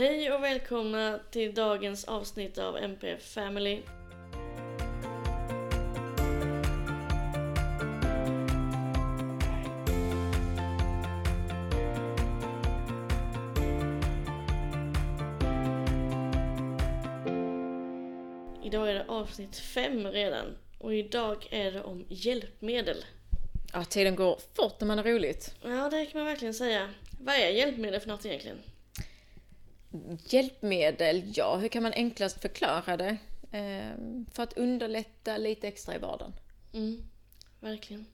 [0.00, 3.82] Hej och välkomna till dagens avsnitt av MP Family.
[18.62, 23.04] Idag är det avsnitt fem redan och idag är det om hjälpmedel.
[23.72, 25.54] Ja, tiden går fort när man har roligt.
[25.62, 26.90] Ja, det kan man verkligen säga.
[27.20, 28.58] Vad är hjälpmedel för något egentligen?
[30.28, 33.16] Hjälpmedel, ja, hur kan man enklast förklara det?
[33.52, 36.32] Ehm, för att underlätta lite extra i vardagen.
[36.72, 37.02] Mm,
[37.60, 38.06] verkligen.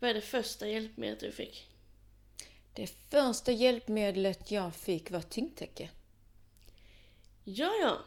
[0.00, 1.66] Vad är det första hjälpmedlet du fick?
[2.72, 5.90] Det första hjälpmedlet jag fick var tyngdtäcke.
[7.44, 7.98] Ja, ja.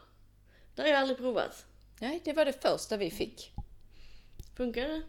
[0.74, 1.66] Det har jag aldrig provat.
[2.00, 3.52] Nej, det var det första vi fick.
[4.56, 5.02] Funkar det?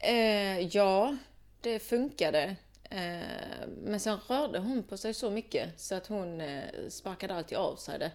[0.00, 1.16] Eh, ja,
[1.60, 2.56] det funkade.
[2.90, 7.58] Eh, men sen rörde hon på sig så mycket så att hon eh, sparkade alltid
[7.58, 8.12] av sig det.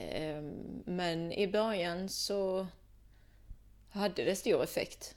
[0.00, 0.42] Eh,
[0.84, 2.66] men i början så
[3.90, 5.14] hade det stor effekt.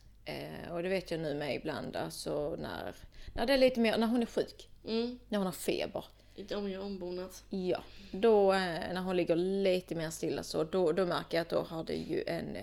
[0.71, 2.95] Och det vet jag nu med ibland, alltså när,
[3.33, 5.19] när det är lite mer, när hon är sjuk, Mm.
[5.29, 6.05] när hon har feber.
[6.35, 7.43] Lite om jag ombonat.
[7.49, 11.61] Ja, då när hon ligger lite mer stilla så då, då märker jag att då
[11.61, 12.57] har det ju en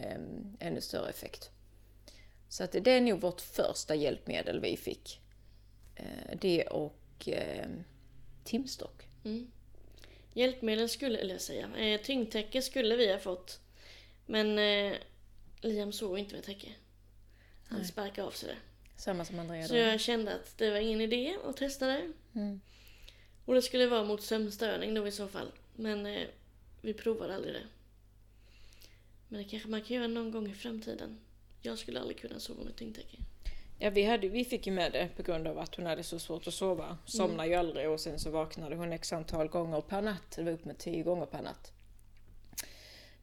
[0.60, 1.50] ännu större effekt.
[2.48, 5.20] Så att det är nog vårt första hjälpmedel vi fick.
[5.96, 7.66] Eh, det och eh,
[8.44, 9.06] timstock.
[9.24, 9.50] Mm.
[10.34, 13.60] Hjälpmedel skulle, eller jag säga, eh, tyngdtäcke skulle vi ha fått.
[14.26, 14.96] Men eh,
[15.60, 16.68] Liam sov inte med täcke.
[17.68, 17.88] Han Nej.
[17.88, 18.56] sparkade av sig det.
[18.96, 19.80] Samma som Andrea Så då.
[19.80, 22.12] jag kände att det var ingen idé att testa det.
[22.34, 22.60] Mm.
[23.44, 25.52] Och det skulle vara mot sömnstörning då i så fall.
[25.76, 26.28] Men eh,
[26.80, 27.66] vi provade aldrig det.
[29.28, 31.18] Men det kanske man kan göra någon gång i framtiden.
[31.62, 33.16] Jag skulle aldrig kunna sova med tyngdtäcke.
[33.84, 36.18] Ja, vi, hade, vi fick ju med det på grund av att hon hade så
[36.18, 36.98] svårt att sova.
[37.04, 40.36] Somnade ju aldrig och sen så vaknade hon x antal gånger per natt.
[40.36, 41.72] Det var upp med tio gånger per natt.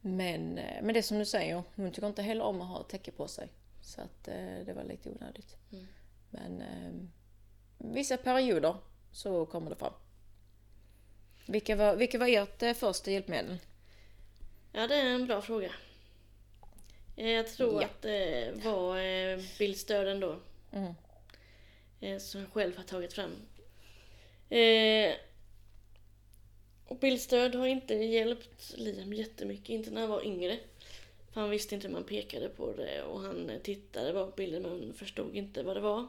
[0.00, 3.10] Men, eh, men det som du säger, hon tycker inte heller om att ha täcke
[3.10, 3.48] på sig.
[3.82, 4.34] Så att eh,
[4.66, 5.56] det var lite onödigt.
[5.72, 5.86] Mm.
[6.30, 6.92] Men eh,
[7.78, 8.76] vissa perioder
[9.12, 9.92] så kommer det fram.
[11.46, 13.58] Vilka var, vilka var ert eh, första hjälpmedel?
[14.72, 15.70] Ja, det är en bra fråga.
[17.16, 17.86] Jag tror Ja.
[17.88, 20.36] att det var bildstöden då.
[20.72, 20.94] Mm.
[22.00, 23.32] eh, som jag själv har tagit fram.
[24.48, 25.14] Eh,
[26.86, 30.58] och bildstöd har inte hjälpt Liam jättemycket, inte när han var yngre.
[31.32, 34.62] För han visste inte hur man pekade på det och han tittade bara på bilden
[34.62, 36.06] men förstod inte vad det var.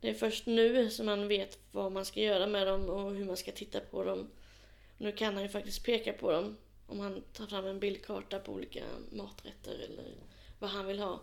[0.00, 3.24] Det är först nu som han vet vad man ska göra med dem och hur
[3.24, 4.30] man ska titta på dem.
[4.98, 6.56] Nu kan han ju faktiskt peka på dem
[6.86, 10.04] om han tar fram en bildkarta på olika maträtter eller
[10.58, 11.20] vad han vill ha.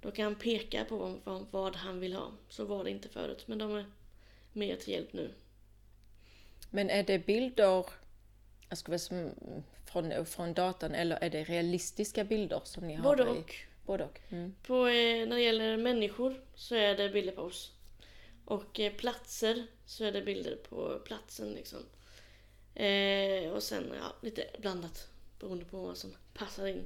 [0.00, 1.18] Då kan han peka på
[1.50, 2.32] vad, han vill ha.
[2.48, 3.86] Så var det inte förut, men de är
[4.52, 5.34] mer till hjälp nu.
[6.70, 7.86] Men är det bilder jag
[9.86, 13.02] från, från datan eller är det realistiska bilder som ni har?
[13.02, 13.54] Både och.
[13.86, 14.20] Både och.
[14.28, 14.54] Mm.
[14.66, 17.72] På, eh, när det gäller människor så är det bilder på oss.
[18.44, 21.78] Och eh, platser så är det bilder på platsen liksom.
[22.74, 25.08] Eh, och sen ja, lite blandat
[25.40, 26.84] beroende på vad som passar in.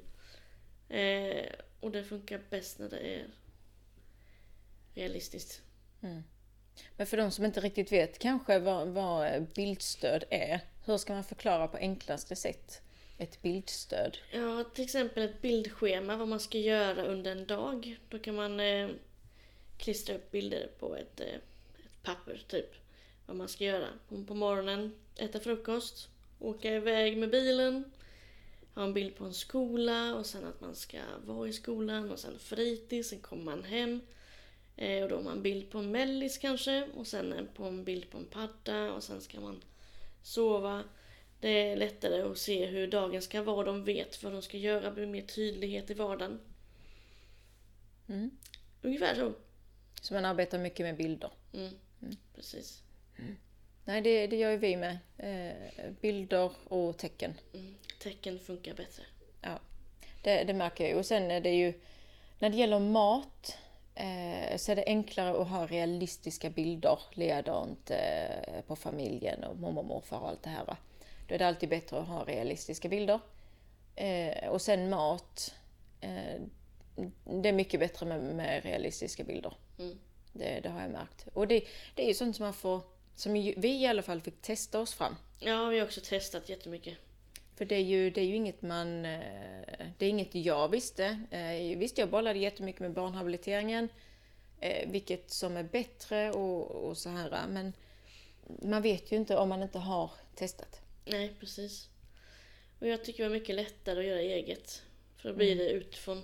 [0.88, 3.26] Eh, och det funkar bäst när det är
[4.94, 5.62] realistiskt.
[6.96, 11.24] Men för de som inte riktigt vet kanske vad, vad bildstöd är, hur ska man
[11.24, 12.82] förklara på enklaste sätt
[13.18, 14.18] ett bildstöd?
[14.32, 17.98] Ja, till exempel ett bildschema vad man ska göra under en dag.
[18.08, 18.88] Då kan man eh,
[19.78, 22.70] klistra upp bilder på ett, eh, ett papper, typ.
[23.26, 23.88] Vad man ska göra.
[24.08, 27.92] På, på morgonen, äta frukost, åka iväg med bilen,
[28.74, 32.18] ha en bild på en skola och sen att man ska vara i skolan och
[32.18, 34.00] sen fritids, sen kommer man hem.
[34.76, 37.64] Eh, och då har man en bild på en mellis kanske och sen en- på
[37.64, 39.62] en bild på en padda och sen ska man
[40.22, 40.84] sova.
[41.40, 43.64] Det är lättare att se hur dagen ska vara.
[43.66, 44.80] De vet vad de ska göra.
[44.80, 46.40] Det blir mer tydlighet i vardagen.
[48.08, 48.30] Mm.
[48.82, 49.32] Ungefär så.
[50.00, 51.30] Så man arbetar mycket med bilder.
[51.52, 51.72] Mm.
[52.34, 52.82] Precis.
[53.84, 54.98] Nej, det, det gör ju vi med.
[55.18, 57.34] Eh, bilder och tecken.
[57.54, 57.74] Mm.
[57.98, 59.02] Tecken funkar bättre.
[59.40, 59.58] Ja,
[60.22, 60.98] det, det märker jag.
[60.98, 61.72] Och sen är det ju,
[62.38, 63.58] när det gäller mat
[63.94, 69.80] eh, så är det enklare att ha realistiska bilder likadant eh, på familjen och mormor
[69.80, 70.64] och morfar och allt det här.
[70.64, 70.76] Va?
[71.28, 73.20] Då är det alltid bättre att ha realistiska bilder.
[73.96, 75.54] Eh, och sen mat.
[76.00, 76.40] Eh,
[77.24, 79.54] det är mycket bättre med, med realistiska bilder.
[79.78, 79.98] Mm.
[80.32, 81.28] Det, det har jag märkt.
[81.32, 81.64] Och det,
[81.94, 82.80] det är ju sånt som man får,
[83.14, 85.16] som vi i alla fall fick testa oss fram.
[85.38, 86.98] Ja, vi har också testat jättemycket.
[87.56, 89.04] För det är ju, det är ju inget man...
[89.04, 89.20] eh,
[89.98, 91.04] Det är inget jag visste.
[91.30, 93.88] Eh, Visst, jag bollade jättemycket med barnhabiliteringen.
[94.60, 97.46] eh, Vilket som är bättre och, och så här.
[97.48, 97.72] Men
[98.62, 100.80] man vet ju inte om man inte har testat.
[101.04, 101.88] Nej, precis.
[102.80, 104.82] Och jag tycker det var mycket lättare att göra eget.
[105.16, 106.22] För då blir det utifrån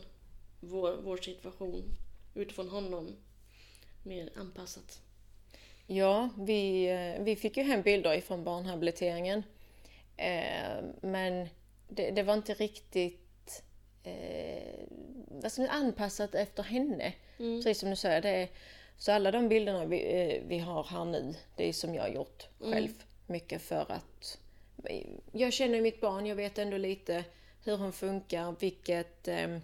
[0.61, 1.85] vår, vår situation,
[2.35, 3.17] utifrån honom,
[4.03, 5.01] mer anpassat.
[5.91, 9.43] Ja, vi, eh, vi fick ju hem bilder ifrån barnhabiliteringen.
[10.17, 11.49] Eh, men
[11.89, 13.63] det, det var inte riktigt
[14.05, 17.13] eh, säga, anpassat efter henne.
[17.39, 17.59] Mm.
[17.59, 18.23] Precis som du säger.
[18.23, 18.49] Det
[18.99, 22.09] så alla de bilderna vi, eh, vi har här nu, det är som jag har
[22.09, 23.05] gjort själv.
[23.27, 24.39] Mycket för att
[25.33, 27.25] jag känner mitt barn, jag vet ändå lite
[27.65, 29.59] hur hon funkar, vilket, eh,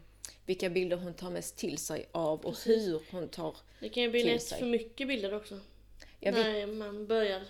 [0.46, 2.86] vilka bilder hon tar mest till sig av och Precis.
[2.86, 4.58] hur hon tar Det kan ju bli Till lätt sig.
[4.58, 5.60] för mycket bilder också.
[6.24, 7.42] Ja, vi- när man börjar.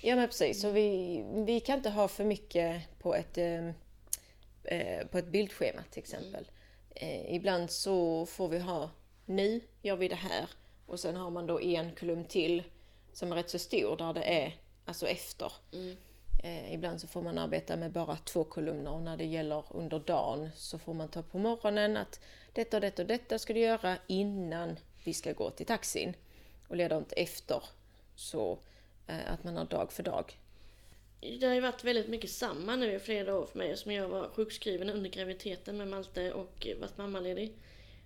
[0.00, 3.68] Ja men precis, så vi, vi kan inte ha för mycket på ett, eh,
[4.64, 6.50] eh, på ett bildschema till exempel.
[6.90, 8.90] Eh, ibland så får vi ha
[9.26, 10.48] nu gör vi det här
[10.86, 12.62] och sen har man då en kolumn till
[13.12, 15.52] som är rätt så stor där det är alltså efter.
[15.72, 15.96] Mm.
[16.44, 19.98] Eh, ibland så får man arbeta med bara två kolumner och när det gäller under
[19.98, 22.20] dagen så får man ta på morgonen att
[22.52, 26.16] detta och detta och detta ska du göra innan vi ska gå till taxin.
[26.68, 27.62] Och likadant efter
[28.16, 28.58] så
[29.06, 30.38] eh, att man har dag för dag.
[31.20, 34.08] Det har ju varit väldigt mycket samma nu i flera år för mig som jag
[34.08, 37.52] var sjukskriven under graviditeten med Malte och varit mammaledig.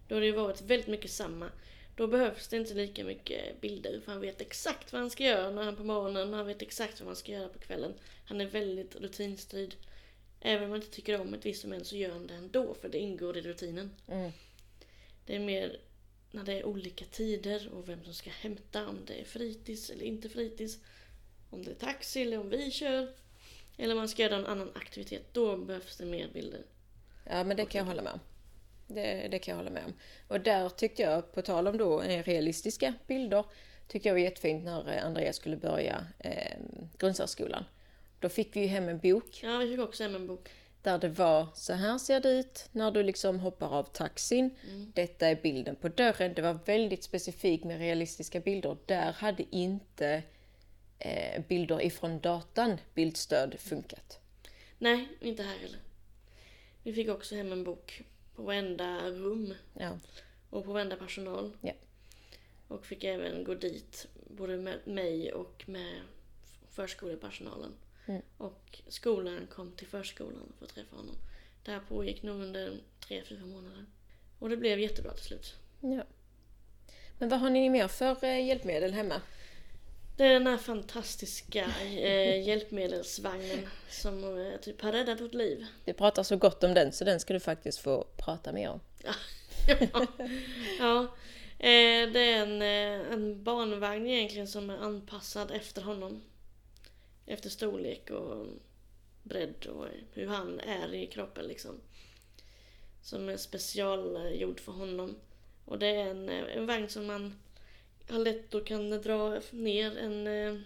[0.09, 1.51] Då har det ju varit väldigt mycket samma.
[1.97, 5.51] Då behövs det inte lika mycket bilder för han vet exakt vad han ska göra
[5.51, 7.95] när han på morgonen, han vet exakt vad han ska göra på kvällen.
[8.25, 9.75] Han är väldigt rutinstyrd.
[10.41, 12.89] Även om man inte tycker om ett visst moment så gör han det ändå för
[12.89, 13.91] det ingår i rutinen.
[14.09, 14.31] Mm.
[15.27, 15.81] Det är mer
[16.31, 20.05] när det är olika tider och vem som ska hämta, om det är fritids eller
[20.05, 20.79] inte fritids.
[21.51, 23.13] Om det är taxi eller om vi kör.
[23.77, 25.23] Eller man ska göra en annan aktivitet.
[25.33, 26.63] Då behövs det mer bilder.
[27.25, 28.21] Ja men det kan jag hålla med om.
[28.87, 29.93] Det, det kan jag hålla med om.
[30.29, 33.45] Och där tyckte jag, på tal om då eh, realistiska bilder,
[33.89, 36.59] tyckte jag var jättefint när eh, Andreas skulle börja eh,
[36.99, 37.65] grundsärskolan.
[38.21, 40.49] Då fick vi ju hem en bok Ja, vi fick också hem en bok.
[40.83, 44.51] Där det var så här ser det ut när du liksom hoppar av taxin.
[44.95, 46.35] Detta är bilden på dörren.
[46.35, 48.77] Det var väldigt specifikt med realistiska bilder.
[48.87, 50.23] Där hade inte
[50.99, 54.21] eh, bilder ifrån datan, bildstöd, funkat.
[54.79, 55.79] Nej, inte här heller.
[56.83, 58.03] Vi fick också hem en bok
[58.35, 59.99] på varenda rum Ja.
[60.51, 61.57] och på varenda personal.
[61.61, 61.73] Ja.
[62.69, 66.01] Och fick även gå dit, både med mig och med
[66.71, 67.73] förskolepersonalen.
[68.09, 68.23] Mm.
[68.39, 71.17] Och skolan kom till förskolan för att träffa honom.
[71.65, 73.87] Det här pågick nog under tre, fyra månader.
[74.39, 75.55] Och det blev jättebra till slut.
[75.81, 76.05] Ja.
[77.19, 79.21] Men vad har ni mer för eh, hjälpmedel hemma?
[80.17, 85.67] Det är den här fantastiska eh, hjälpmedelsvagnen som eh, typ har räddat vårt liv.
[85.85, 88.81] Vi pratar så gott om den så den ska du faktiskt få prata mer om.
[89.05, 89.15] ja,
[90.79, 91.03] ja.
[91.59, 92.63] Eh, det är en,
[93.13, 96.23] en barnvagn egentligen som är anpassad efter honom.
[97.29, 98.47] Efter storlek och
[99.23, 101.81] bredd och hur han är i kroppen liksom.
[103.03, 105.17] Som är specialgjord för honom.
[105.65, 107.35] Och det är en, eh, en vagn som man
[108.09, 110.61] har lätt och kan dra ner en eh,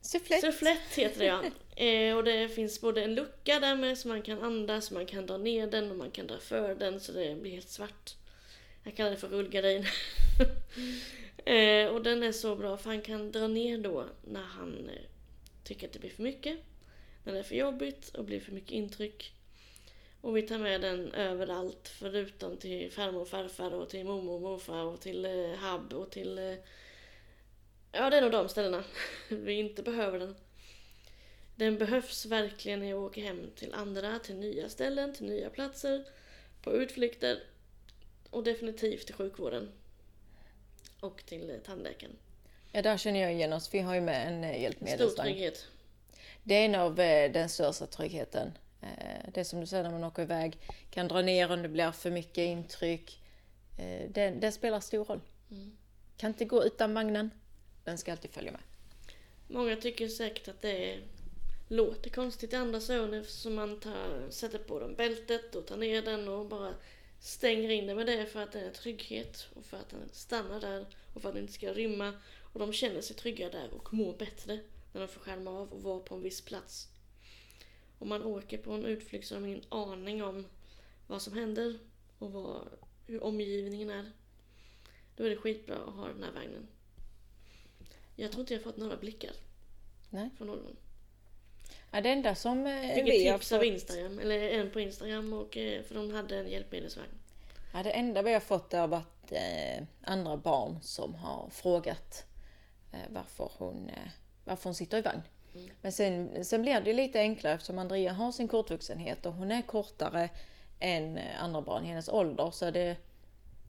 [0.00, 0.40] Sufflett.
[0.40, 1.44] Sufflett heter det ja.
[1.76, 5.26] Eh, och det finns både en lucka där med så man kan andas, man kan
[5.26, 8.14] dra ner den och man kan dra för den så det blir helt svart.
[8.84, 9.86] Jag kallar det för rullgardin.
[11.44, 15.09] eh, och den är så bra för han kan dra ner då när han eh,
[15.70, 16.58] tycker att det blir för mycket.
[17.24, 19.32] När det är för jobbigt och blir för mycket intryck.
[20.20, 24.40] Och vi tar med den överallt förutom till farmor och farfar och till mormor och
[24.40, 26.54] morfar och till eh, hab och till eh,
[27.92, 28.84] Ja, det är nog de ställena
[29.28, 30.36] vi inte behöver den.
[31.56, 36.04] Den behövs verkligen när jag åker hem till andra, till nya ställen, till nya platser,
[36.62, 37.42] på utflykter
[38.30, 39.72] och definitivt till sjukvården.
[41.00, 42.16] Och till eh, tandläkaren.
[42.72, 43.74] Ja, där känner jag igen oss.
[43.74, 45.28] Vi har ju med en eh, Stor hjälpmedelsvagn.
[45.32, 45.66] trygghet.
[46.42, 48.52] Det är en av eh, den största tryggheten.
[48.82, 50.58] Eh, Det som du säger när man åker iväg.
[50.90, 53.16] Kan dra ner om det blir för mycket intryck.
[54.08, 55.20] Det, det spelar stor roll.
[55.50, 55.76] Mm.
[56.16, 57.30] Kan inte gå utan vagnen.
[57.84, 58.60] Den ska alltid följa med.
[59.48, 61.00] Många tycker säkert att det är,
[61.68, 66.02] låter konstigt i andra öron eftersom man tar, sätter på dem bältet och tar ner
[66.02, 66.74] den och bara
[67.20, 70.60] stänger in den med det för att det är trygghet och för att den stannar
[70.60, 72.12] där och för att den inte ska rymma.
[72.52, 74.60] Och de känner sig trygga där och mår bättre
[74.92, 76.88] när de får skärma av och vara på en viss plats.
[77.98, 80.46] Om man åker på en utflykt så har man ingen aning om
[81.06, 81.78] vad som händer
[82.18, 82.68] och vad,
[83.06, 84.12] hur omgivningen är.
[85.16, 86.68] Då är det skitbra att ha den här vagnen.
[88.16, 89.32] Jag tror inte jag fått några blickar
[90.10, 90.30] Nej.
[90.36, 90.76] från någon.
[91.90, 95.32] Ja, det enda som eh, Fick vi ett tips av Instagram, eller en på Instagram
[95.32, 97.10] och eh, för de hade en hjälpmedelsvagn.
[97.74, 102.26] ja, det enda vi har fått har varit eh, andra barn som har frågat
[103.08, 104.08] varför, hon, eh,
[104.44, 105.22] varför hon sitter i vagn.
[105.82, 109.62] Men sen, sen blir det lite enklare eftersom Andrea har sin kortvuxenhet och hon är
[109.62, 110.28] kortare
[110.80, 112.50] än eh, andra barn i hennes ålder.
[112.50, 112.96] Så det,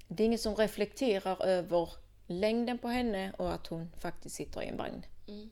[0.07, 1.89] det är inget som reflekterar över
[2.27, 5.05] längden på henne och att hon faktiskt sitter i en vagn.
[5.27, 5.49] Mm.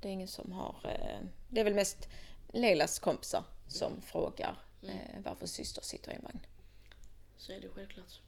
[0.00, 0.76] Det är ingen som har...
[0.84, 2.08] eh, Det är väl mest
[2.52, 6.40] Leilas kompisar som frågar eh, varför syster sitter i en vagn.
[7.36, 8.20] Så är det självklart.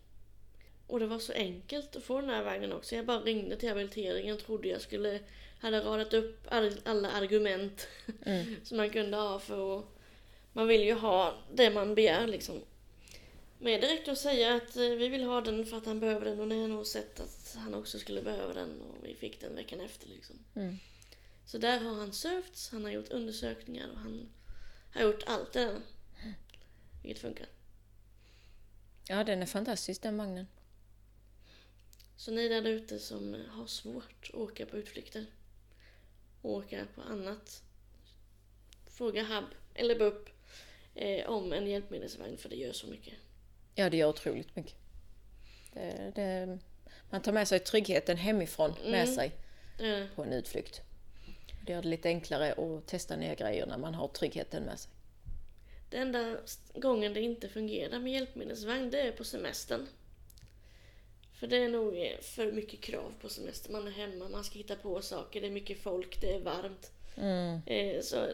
[0.90, 2.94] Och det var så enkelt att få den här vagnen också.
[2.94, 5.20] Jag bara ringde till habiliteringen och trodde jag skulle
[5.60, 7.88] hade radat upp all, alla argument
[8.62, 9.84] som man kunde ha för att
[10.52, 12.60] man vill ju ha det man begär liksom.
[13.58, 16.26] Men det räckte att säga att eh, vi vill ha den för att han behöver
[16.26, 19.40] den och ni har nog sett att han också skulle behöva den och vi fick
[19.40, 20.36] den veckan efter liksom.
[20.54, 20.78] Mm.
[21.46, 24.28] Så där har han sövts, han har gjort undersökningar och han
[24.94, 25.80] har gjort allt det där.
[27.02, 27.46] Vilket funkar.
[29.08, 30.46] Ja, den är fantastisk den vagnen.
[32.20, 35.26] Så ni där ute som har svårt att åka på utflykter
[36.42, 37.62] och åka på annat.
[38.90, 40.28] Fråga HUB eller BUP
[40.94, 43.14] eh, om en hjälpmedelsvagn för det gör så mycket.
[43.74, 44.74] Ja, det gör otroligt mycket.
[45.72, 46.58] Det, det,
[47.10, 49.14] man tar med sig tryggheten hemifrån med Mm.
[49.14, 49.32] sig
[49.78, 50.08] Det är det.
[50.14, 50.80] på en utflykt.
[51.66, 54.92] Det gör det lite enklare att testa nya grejer när man har tryggheten med sig.
[55.90, 56.36] Det enda
[56.74, 59.86] gången det inte fungerar med hjälpmedelsvagn det är på semestern.
[61.40, 63.72] För det är nog för mycket krav på semester.
[63.72, 66.92] Man är hemma, man ska hitta på saker, det är mycket folk, det är varmt.
[67.16, 67.60] Mm.
[67.66, 68.26] Eh, så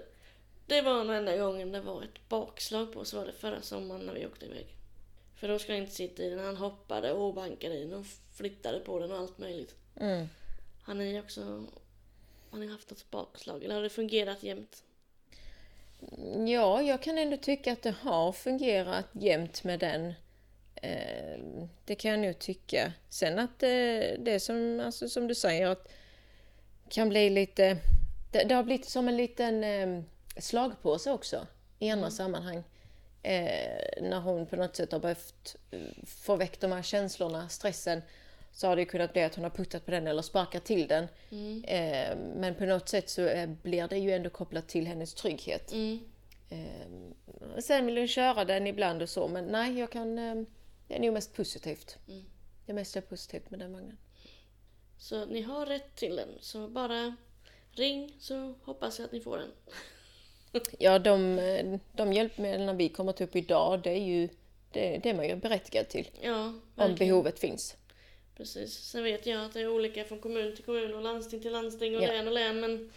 [0.66, 4.06] det var den enda gången det var ett bakslag på så var det förra sommaren
[4.06, 4.66] när vi åkte iväg.
[5.34, 8.06] För då skulle han inte sitta i den, han hoppade och bankade i den och
[8.36, 9.74] flyttade på den och allt möjligt.
[9.96, 10.28] Mm.
[10.82, 11.66] Har ni också
[12.50, 14.82] har ni haft ett bakslag eller har det fungerat jämt?
[16.46, 20.14] Ja, jag kan ändå tycka att det har fungerat jämt med den.
[20.86, 21.38] Eh,
[21.84, 22.92] Det kan jag nog tycka.
[23.08, 25.92] Sen att det, det är som, alltså, som du säger att
[26.88, 27.76] kan bli lite...
[28.32, 30.02] Det, det har blivit som en liten eh,
[30.36, 31.46] slagpåse också
[31.78, 32.62] i andra sammanhang.
[33.22, 38.02] Eh, när hon på något sätt har behövt eh, få väck de här känslorna, stressen,
[38.52, 41.04] så har det kunnat bli att hon har puttat på den eller sparkat till den.
[41.64, 45.72] Eh, men på något sätt så eh, blir det ju ändå kopplat till hennes trygghet.
[45.72, 45.98] Mm.
[46.50, 50.46] Eh, sen vill hon köra den ibland och så, men nej, jag kan...
[50.88, 51.96] Det är nog mest positivt.
[52.08, 52.24] Mm.
[52.66, 53.98] Det mesta är positivt med den vagnen.
[54.98, 56.28] Så ni har rätt till den.
[56.40, 57.16] Så bara
[57.72, 59.50] ring så hoppas jag att ni får den.
[60.78, 64.28] Ja, de, de hjälpmedlen vi kommer ta upp idag, det är ju
[64.72, 66.10] det, det man ju berättigad till.
[66.20, 67.76] Ja, Om behovet finns.
[68.36, 68.74] Precis.
[68.74, 71.96] Sen vet jag att det är olika från kommun till kommun och landsting till landsting
[71.96, 72.06] och Ja.
[72.06, 72.60] län och län.
[72.60, 72.92] Men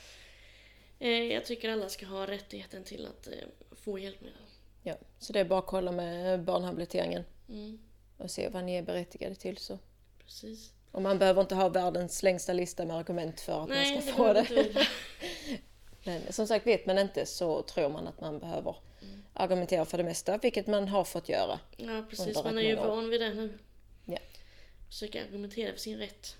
[0.99, 3.33] eh, jag tycker alla ska ha rättigheten till att eh,
[3.71, 4.37] få hjälpmedel.
[4.83, 7.79] Ja, så det är bara att kolla med barnhabiliteringen Mm,
[8.17, 9.57] och se vad ni är berättigade till.
[9.57, 9.79] Så.
[10.23, 10.73] precis.
[10.91, 14.11] Och man behöver inte ha världens längsta lista med argument för att Nej, man det
[14.11, 14.39] ska få det.
[14.39, 14.87] inte vi.
[16.03, 18.75] Men som sagt, vet man inte så tror man att man behöver
[19.33, 21.59] argumentera för det mesta, vilket man har fått göra.
[21.77, 22.43] Ja, precis.
[22.43, 23.57] Man är ju van vid det nu.
[24.05, 24.17] Ja.
[24.87, 26.35] Försöka argumentera för sin rätt.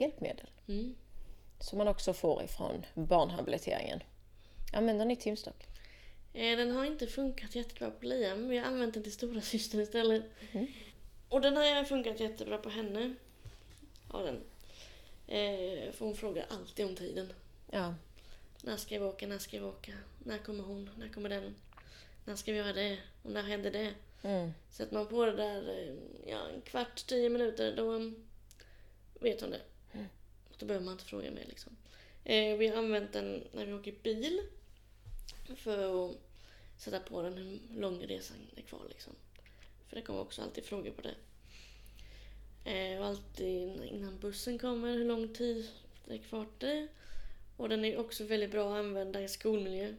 [0.00, 0.94] Hjälpmedel Mm.
[1.60, 4.02] som man också får ifrån barnhabiliteringen.
[4.72, 5.66] Använder ni timstock?
[6.32, 8.48] Eh, Den har inte funkat jättebra på Liam.
[8.48, 10.22] Vi har använt den till stora systern istället.
[10.52, 10.66] Mm.
[11.28, 13.14] Och den har funkat jättebra på henne.
[14.08, 14.40] Har den.
[15.26, 17.32] Eh, för hon frågar alltid om tiden.
[17.70, 17.94] Ja,
[18.62, 19.26] När ska vi åka?
[19.26, 19.92] När ska vi åka?
[20.24, 20.90] När kommer hon?
[20.98, 21.54] När kommer den?
[22.24, 22.98] När ska vi göra det?
[23.22, 23.94] Och när händer det?
[24.22, 24.52] mm.
[24.70, 25.94] Sätter man på det där eh,
[26.30, 28.28] ja, en kvart, tio minuter, då um,
[29.20, 29.60] vet hon det.
[30.58, 31.76] Då behöver man inte fråga mer liksom.
[32.24, 34.40] Eh, vi har använt den när vi åker bil.
[35.56, 36.16] För att
[36.78, 39.12] sätta på den hur lång resan är kvar liksom.
[39.88, 41.14] För det kommer också alltid frågor på det.
[42.70, 45.68] Eh, och alltid innan bussen kommer, hur lång tid
[46.06, 46.88] det är kvar till det.
[47.56, 49.94] Och den är också väldigt bra att använda i skolmiljö.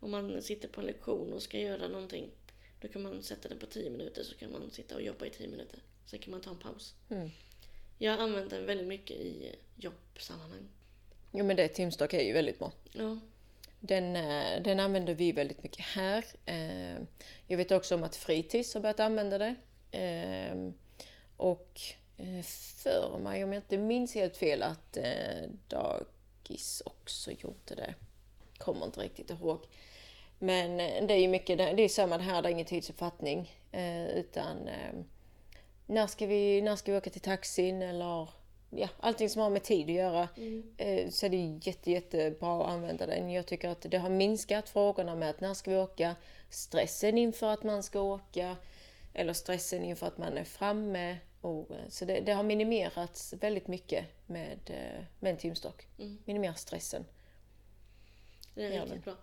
[0.00, 2.30] Om man sitter på en lektion och ska göra någonting.
[2.80, 5.30] Då kan man sätta den på 10 minuter så kan man sitta och jobba i
[5.30, 5.80] 10 minuter.
[6.06, 6.94] Sen kan man ta en paus.
[7.10, 7.30] Mm.
[8.02, 10.68] Jag har använt den väldigt mycket i jobbsammanhang.
[11.32, 12.72] Jo men det timstock är ju väldigt bra.
[12.92, 13.18] Ja.
[13.80, 16.24] Den, eh, den använder vi väldigt mycket här.
[16.46, 17.02] Eh,
[17.46, 19.54] Jag vet också om att fritids har börjat använda det.
[19.98, 20.70] Eh,
[21.36, 21.80] Och
[22.82, 24.98] för mig, om jag inte minns helt fel, att
[25.68, 27.94] dagis också gjorde det.
[28.58, 29.66] Kommer inte riktigt ihåg.
[30.38, 33.54] Men det är ju mycket, det är samma här, det är ingen tidsuppfattning.
[34.14, 34.68] Utan
[35.86, 38.28] när, ska vi, när ska vi åka till taxin eller
[38.70, 40.28] ja, allting som har med tid att göra.
[40.76, 43.30] Eh, så är det jätte, jättebra att använda den.
[43.30, 46.16] Jag tycker att det har minskat frågorna med att när ska vi åka?
[46.50, 48.56] Stressen inför att man ska åka.
[49.14, 51.18] Eller stressen inför att man är framme.
[51.40, 55.86] Och, eh, så det, det har minimerats väldigt mycket med, eh, med en timstock.
[56.24, 57.04] Minimera stressen.
[58.54, 59.14] Det är riktigt bra.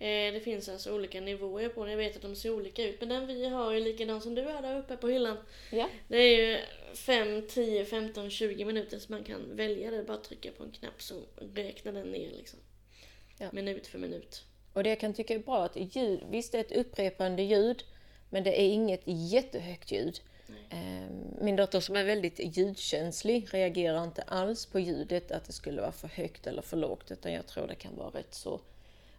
[0.00, 1.90] Eh, det finns alltså olika nivåer på den.
[1.90, 3.00] Jag vet att de ser olika ut.
[3.00, 5.36] Men den vi har är likadan som du har där uppe på hyllan.
[5.72, 5.88] Ja.
[6.08, 6.58] Det är ju
[6.94, 10.04] 5, 10, 15, 20 minuter så man kan välja det.
[10.04, 11.22] Bara trycka på en knapp så
[11.54, 12.58] räknar den ner liksom.
[13.38, 13.48] Ja.
[13.52, 14.44] Minut för minut.
[14.72, 17.84] Och det jag kan tycka är bra att ljud, visst det är ett upprepande ljud,
[18.30, 20.20] men det är inget jättehögt ljud.
[20.70, 25.80] Ehm, Min dotter som är väldigt ljudkänslig reagerar inte alls på ljudet, att det skulle
[25.80, 28.60] vara för högt eller för lågt, utan jag tror det kan vara rätt så,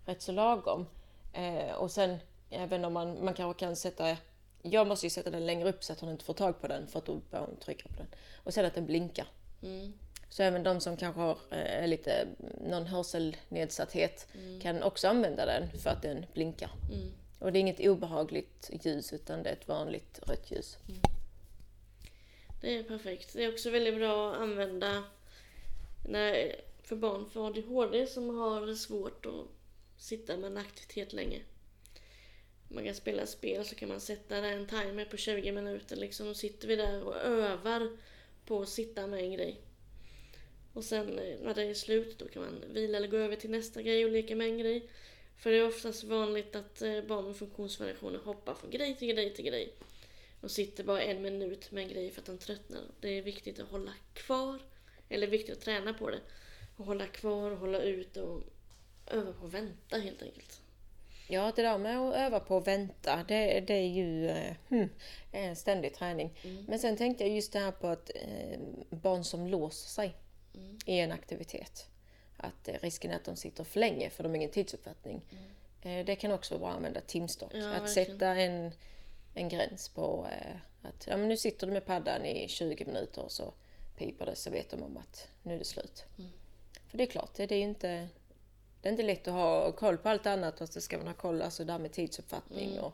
[0.10, 0.86] rätt så lagom.
[1.34, 2.18] Eh, Och sen,
[2.50, 4.18] även om man, man kanske kan sätta,
[4.62, 6.88] jag måste ju sätta den längre upp så att hon inte får tag på den,
[6.88, 8.08] för att då börjar hon trycka på den.
[8.44, 9.28] Och sen att den blinkar.
[9.62, 9.94] Mm.
[10.30, 12.28] Så även de som kanske har eh, lite,
[12.70, 14.28] någon hörselnedsatthet
[14.62, 16.72] kan också använda den för att den blinkar.
[16.92, 17.12] Mm.
[17.40, 20.78] Och det är inget obehagligt ljus utan det är ett vanligt rött ljus.
[22.62, 23.34] Det är perfekt.
[23.34, 25.04] Det är också väldigt bra att använda
[26.08, 29.59] när, för barn för ADHD som har svårt att
[30.00, 31.42] sitta med en aktivitet länge.
[32.68, 36.28] Man kan spela spel så kan man sätta en timer på 20 minuter liksom.
[36.28, 37.98] Då sitter vi där och övar
[38.46, 39.62] på att sitta med en grej.
[40.74, 43.50] Och sen eh, när det är slut då kan man vila eller gå över till
[43.50, 44.90] nästa grej och leka med en grej.
[45.38, 49.34] För det är oftast vanligt att eh, barn med funktionsvariationer hoppar från grej till grej
[49.34, 49.74] till grej.
[50.42, 52.82] Och sitter bara en minut med en grej för att de tröttnar.
[53.00, 54.60] Det är viktigt att hålla kvar.
[55.10, 56.20] Eller viktigt att träna på det.
[56.78, 58.44] Och hålla kvar och hålla ut och
[59.10, 60.62] öva på att vänta helt enkelt.
[61.28, 64.90] Ja, det där med att öva på att vänta, det, det är ju eh, hmm,
[65.32, 66.34] en ständig träning.
[66.68, 70.16] Men sen tänkte jag just det här på att eh, barn som låser sig
[70.86, 71.88] i en aktivitet.
[72.38, 75.22] Att eh, risken är att de sitter för länge för de har ingen tidsuppfattning.
[75.82, 77.52] Eh, det kan också vara bra att använda timstock.
[77.54, 78.08] Ja, att verkligen.
[78.08, 78.72] sätta en,
[79.34, 83.22] en gräns på eh, att ja, men nu sitter du med paddan i 20 minuter
[83.22, 83.54] och så
[83.98, 86.04] piper det så vet de om att nu är det slut.
[86.88, 88.08] För det är klart, det, det är ju inte
[88.82, 91.14] det är inte lätt att ha koll på allt annat fast det ska man ha
[91.14, 92.94] koll, alltså där med tidsuppfattning och,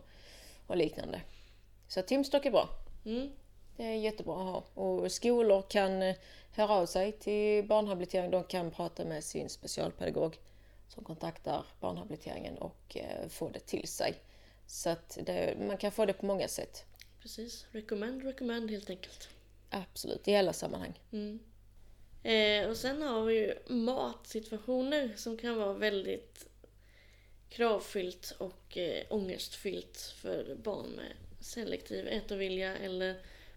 [0.67, 1.21] och liknande.
[1.87, 2.69] Så timstock är bra.
[3.05, 3.31] Mm.
[3.77, 4.45] Det är jättebra att
[4.75, 4.83] ha.
[4.83, 6.15] Och skolor kan eh,
[6.51, 8.31] höra av sig till barnhabilitering.
[8.31, 10.37] De kan prata med sin specialpedagog
[10.87, 14.13] som kontaktar barnhabiliteringen och eh, få det till sig.
[14.67, 16.85] Så att det, man kan få det på många sätt.
[17.21, 17.65] Precis.
[17.71, 19.29] Recommend, recommend helt enkelt.
[19.69, 20.99] Absolut, i alla sammanhang.
[21.11, 21.39] Mm.
[22.25, 26.47] Eh, och sen har vi ju matsituationer som kan vara väldigt
[27.49, 33.15] kravfyllt och eh, ångestfyllt för barn med selektiv ätovilja eller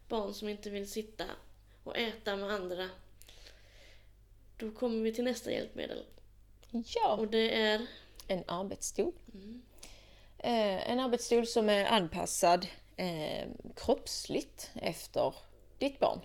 [0.09, 1.25] barn som inte vill sitta
[1.85, 2.89] och äta med andra.
[4.57, 6.05] Då kommer vi till nästa hjälpmedel
[6.71, 7.87] Ja, och det är
[8.27, 9.13] en arbetsstol.
[10.39, 15.35] Eh, en arbetsstol som är anpassad eh, kroppsligt efter
[15.79, 16.21] ditt barn.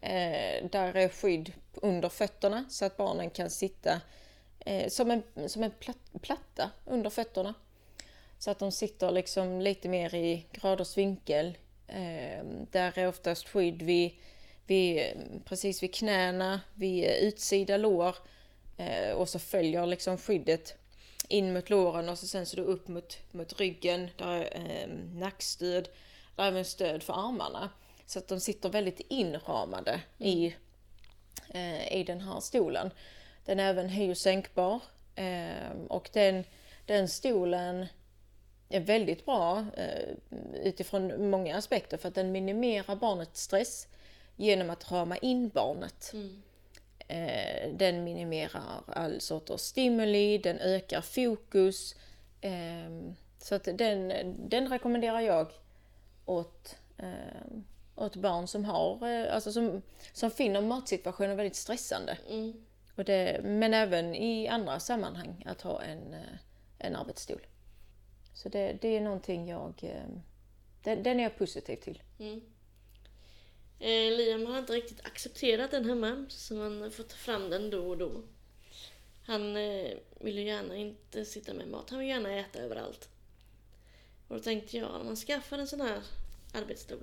[0.00, 4.00] Eh, där är skydd under fötterna så att barnen kan sitta
[4.60, 7.54] eh, som en, som en platt, platta under fötterna.
[8.38, 11.58] Så att de sitter liksom lite mer i graders vinkel.
[11.86, 14.10] Eh, där är oftast skydd vid,
[14.66, 15.02] vid,
[15.44, 18.16] precis vid knäna, vid utsida lår.
[18.76, 20.74] Eh, och så följer liksom skyddet
[21.28, 24.08] in mot låren och så sen så då upp mot, mot ryggen.
[24.16, 25.88] Där är eh, nackstöd.
[26.36, 27.70] Där är även stöd för armarna.
[28.08, 30.54] Så att de sitter väldigt inramade i,
[31.48, 32.90] eh, i den här stolen.
[33.44, 34.80] Den är även höj och sänkbar.
[35.14, 36.44] Eh, och den,
[36.86, 37.86] den stolen
[38.68, 40.08] är väldigt bra eh,
[40.62, 43.88] utifrån många aspekter för att den minimerar barnets stress
[44.36, 46.12] genom att rama in barnet.
[47.08, 51.96] Eh, den minimerar all sorters stimuli, den ökar fokus.
[52.40, 54.12] Eh, så att den,
[54.48, 55.52] den rekommenderar jag
[56.24, 57.58] åt, eh,
[57.98, 59.82] åt barn som har, eh, alltså som,
[60.12, 62.18] som finner matsituationen väldigt stressande.
[62.28, 62.52] mm,
[62.96, 66.36] Och det, men även i andra sammanhang att ha en, eh,
[66.78, 67.46] en arbetsstol.
[68.34, 70.20] Så det, det är någonting jag, eh,
[70.82, 72.02] den, den är jag positiv till.
[72.18, 72.40] mm.
[73.80, 77.88] Eh, Liam har inte riktigt accepterat den hemma så man får ta fram den då
[77.88, 78.22] och då.
[79.24, 83.08] Han eh, vill ju gärna inte sitta med mat, han vill gärna äta överallt.
[84.28, 86.02] Och då tänkte jag, om man skaffar en sån här
[86.54, 87.02] arbetsstol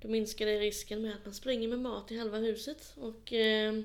[0.00, 3.80] då minskar det risken med att man springer med mat i halva huset och eh,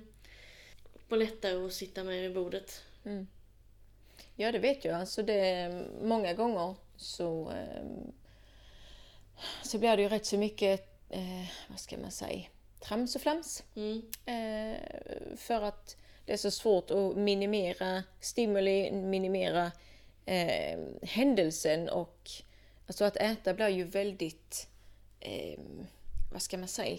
[1.08, 2.84] får lättare att sitta med vid bordet.
[4.36, 4.96] Ja, det vet jag.
[4.96, 7.84] Alltså det, många gånger så, eh,
[9.64, 12.44] så blir det ju rätt så mycket, eh, vad ska man säga,
[12.80, 13.64] trams och flams.
[13.76, 14.02] Mm.
[14.26, 14.78] Eh,
[15.38, 19.72] för att det är så svårt att minimera stimuli, minimera
[20.26, 22.30] eh, händelsen och
[22.88, 24.68] alltså att äta blir ju väldigt,
[25.24, 25.60] eh,
[26.32, 26.98] vad ska man säga,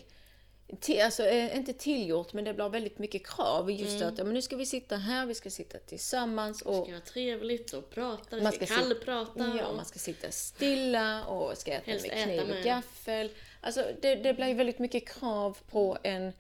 [0.80, 3.70] till, alltså, eh, inte tillgjort men det blir väldigt mycket krav.
[3.70, 6.82] Just att ja, men nu ska vi sitta här, vi ska sitta tillsammans och Det
[6.82, 9.56] ska vara trevligt och prata, Man ska ska kallprata.
[9.58, 9.76] Ja, och...
[9.76, 12.64] man ska sitta stilla och ska äta Helst med äta kniv och med.
[12.64, 13.30] gaffel.
[13.60, 16.32] Alltså det, det blir väldigt mycket krav på en,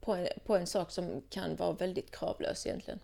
[0.00, 3.00] på en, på en sak som kan vara väldigt kravlös egentligen.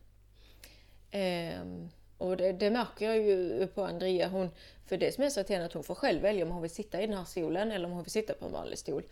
[1.11, 1.91] Ehm,
[2.21, 4.29] och det, det märker jag ju på Andrea.
[4.29, 4.51] Hon,
[4.87, 6.71] för det som är så till henne att hon får själv välja om hon vill
[6.71, 9.03] sitta i den här stolen eller om hon vill sitta på en vanlig stol.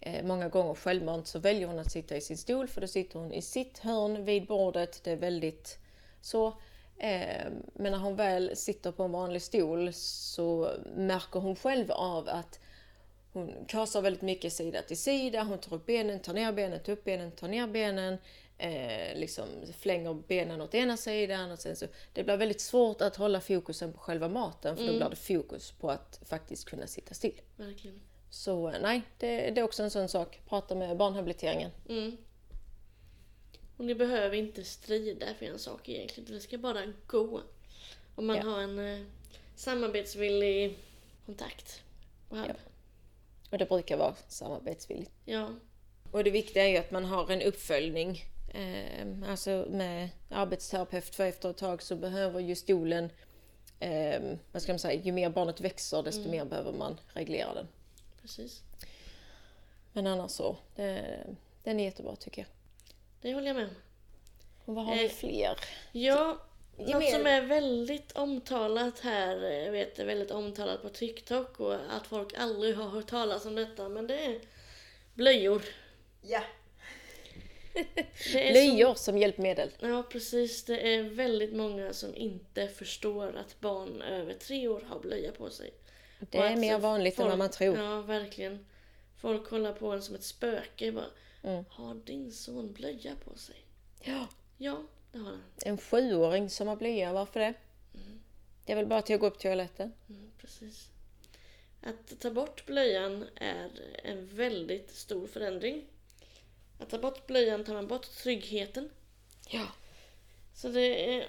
[0.00, 3.18] Eh, många gånger självmant så väljer hon att sitta i sin stol för då sitter
[3.18, 5.00] hon i sitt hörn vid bordet.
[5.04, 5.78] Det är väldigt
[6.20, 6.46] så.
[6.98, 12.28] Eh, men när hon väl sitter på en vanlig stol så märker hon själv av
[12.28, 12.60] att
[13.32, 15.42] hon kasar väldigt mycket sida till sida.
[15.42, 18.18] Hon tar upp benen, tar ner benen, tar upp benen, tar ner benen.
[18.58, 21.50] Eh, liksom flänger benen åt ena sidan.
[21.50, 24.92] Och sen så, det blir väldigt svårt att hålla fokusen på själva maten för då
[24.96, 27.40] blir det fokus på att faktiskt kunna sitta still.
[27.56, 28.00] Verkligen.
[28.30, 30.40] Så eh, nej, det, det är också en sån sak.
[30.48, 31.70] Prata med barnhabiliteringen.
[31.88, 32.16] Mm.
[33.76, 36.32] Och ni behöver inte strida för en sak egentligen.
[36.32, 37.40] Det ska bara gå.
[38.14, 38.42] Om man Ja.
[38.42, 39.06] har en eh,
[39.56, 40.78] samarbetsvillig
[41.26, 41.82] kontakt.
[42.30, 42.38] hub.
[42.46, 42.54] Ja.
[43.50, 45.10] Och det brukar vara samarbetsvilligt.
[45.24, 45.50] ja.
[46.12, 48.24] Och det viktiga är ju att man har en uppföljning.
[48.56, 53.10] Eh, alltså med arbetsterapeut för efter ett tag så behöver ju stolen,
[53.80, 54.20] eh,
[54.52, 57.68] vad ska man säga, ju mer barnet växer desto mer behöver man reglera den.
[58.22, 58.62] Precis.
[59.92, 61.26] Men annars så, det,
[61.62, 62.48] den är jättebra tycker jag.
[63.20, 63.74] Det håller jag med om.
[64.64, 65.60] Och vad har vi Eh, fler?
[65.92, 66.38] Ja,
[66.76, 71.60] något som är väldigt omtalat här, eh, jag vet det är väldigt omtalat på TikTok
[71.60, 74.40] och att folk aldrig har hört talas om detta, men det är
[75.14, 75.62] blöjor.
[76.22, 76.42] Ja.
[78.32, 79.70] Blöjor som hjälpmedel.
[79.80, 80.64] Så, ja, precis.
[80.64, 85.50] Det är väldigt många som inte förstår att barn över tre år har blöja på
[85.50, 85.70] sig.
[86.30, 87.78] Det är mer vanligt än folk- vad man tror.
[87.78, 88.66] Ja, verkligen.
[89.20, 90.92] Folk kollar på en som ett spöke.
[90.92, 91.04] Bara,
[91.42, 91.64] Mm.
[91.70, 93.56] Har din son blöja på sig?
[94.02, 94.28] Ja.
[94.58, 95.42] Ja, det har han.
[95.64, 97.54] En sjuåring som har blöja, varför det?
[98.64, 99.92] Det är väl bara till att gå upp till toaletten.
[100.08, 100.88] Mm, precis.
[101.82, 103.70] Att ta bort blöjan är
[104.04, 105.84] en väldigt stor förändring.
[106.78, 108.90] Att ta bort blöjan tar man bort tryggheten.
[109.48, 109.66] Ja.
[110.54, 111.28] Så det är,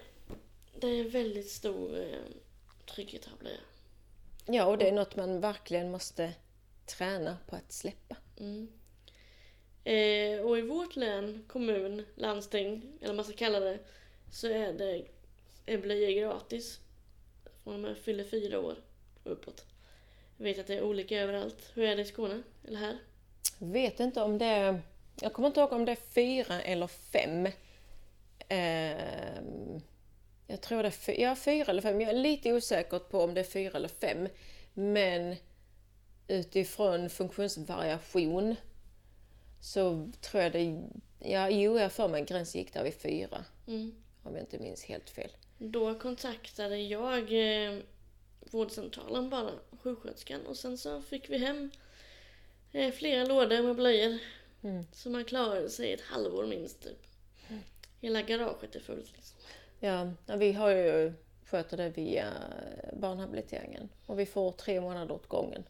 [0.80, 2.20] det är väldigt stor eh,
[2.86, 3.60] trygghet att ha blöja.
[4.46, 6.34] Ja, och det är något man verkligen måste
[6.86, 8.16] träna på att släppa.
[8.40, 8.68] Mm.
[9.84, 13.80] Eh, och i vårt län, kommun, landsting, eller vad man ska kalla det,
[14.32, 15.06] så är det
[15.66, 16.80] är blöjor gratis.
[17.64, 18.76] Från man fyller fyra år
[19.24, 19.66] och uppåt.
[20.38, 21.72] Jag vet att det är olika överallt.
[21.74, 22.44] Hur är det i Skåne?
[22.68, 22.98] Eller här?
[23.58, 24.82] Vet inte om det är...
[25.22, 27.48] Jag kommer inte ihåg om det är fyra eller fem.
[28.50, 29.82] Ehm,
[30.48, 32.02] jag tror det är fy, ja, fyra eller fem.
[32.02, 34.28] Jag är lite osäker på om det är fyra eller fem.
[34.74, 35.36] Men
[36.28, 38.56] utifrån funktionsvariation
[39.62, 40.84] så tror jag det...
[41.20, 43.46] Ja, jo, jag för mig gränsen gick där vid fyra.
[43.68, 43.96] Mm.
[44.24, 45.32] Om jag inte minns helt fel.
[45.58, 47.80] Då kontaktade jag eh,
[48.40, 49.52] vårdcentralen bara,
[49.82, 51.72] sjuksköterskan, och sen så fick vi hem
[52.72, 54.20] eh, flera lådor med blöjor.
[54.64, 54.86] Mm.
[54.92, 57.08] Så man klarade sig ett halvår minst typ.
[58.02, 59.38] Hela garaget är fullt liksom.
[59.80, 61.14] Ja, vi har ju
[61.46, 62.34] sköter det via
[62.94, 63.90] barnhabiliteringen.
[64.06, 65.64] Och vi får tre månader åt gången.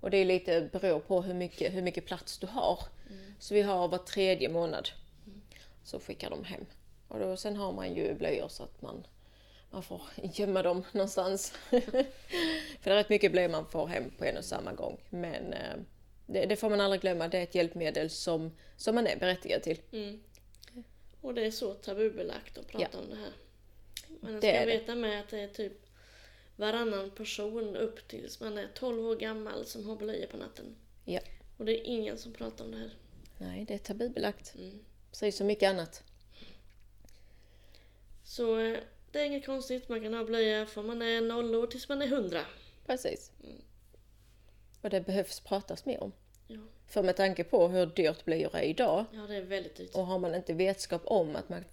[0.00, 2.78] Och det är lite beror på hur mycket, hur mycket plats du har.
[3.38, 4.88] Så vi har var tredje månad.
[5.84, 6.66] Så skickar de hem.
[7.08, 9.06] Och då, sen har man ju blöjor så att man,
[9.70, 11.50] man får gömma dem någonstans.
[11.70, 11.80] För
[12.84, 15.00] det är rätt mycket blöjor man får hem på en och samma gång.
[15.10, 15.76] Men eh,
[16.32, 19.62] det, det får man aldrig glömma, det är ett hjälpmedel som, som man är berättigad
[19.62, 19.80] till.
[19.92, 20.20] Mm.
[21.20, 23.32] Och det är så tabubelagt att prata om det här.
[24.20, 24.72] Men jag ska är det.
[24.72, 25.72] veta med att det är typ
[26.56, 30.76] varannan person upp tills man är 12 år gammal som har blöjor på natten.
[31.04, 31.20] Ja.
[31.56, 32.90] Och det är ingen som pratar om det här.
[33.38, 34.54] Nej, det är tabubelagt.
[34.54, 34.78] Mm.
[35.10, 36.02] Precis som mycket annat.
[38.24, 38.78] Så eh,
[39.12, 42.02] det är inget konstigt, man kan ha blöja från man är 0 år tills man
[42.02, 42.40] är 100.
[42.86, 43.32] Precis.
[44.82, 46.12] Och det behövs pratas mer om.
[46.46, 49.94] Ja, För med tanke på hur dyrt blöjor är idag ja det är väldigt dyrt.
[49.94, 51.64] och har man inte vetskap om att man,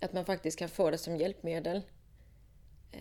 [0.00, 1.80] att man faktiskt kan få det som hjälpmedel
[2.92, 3.00] eh,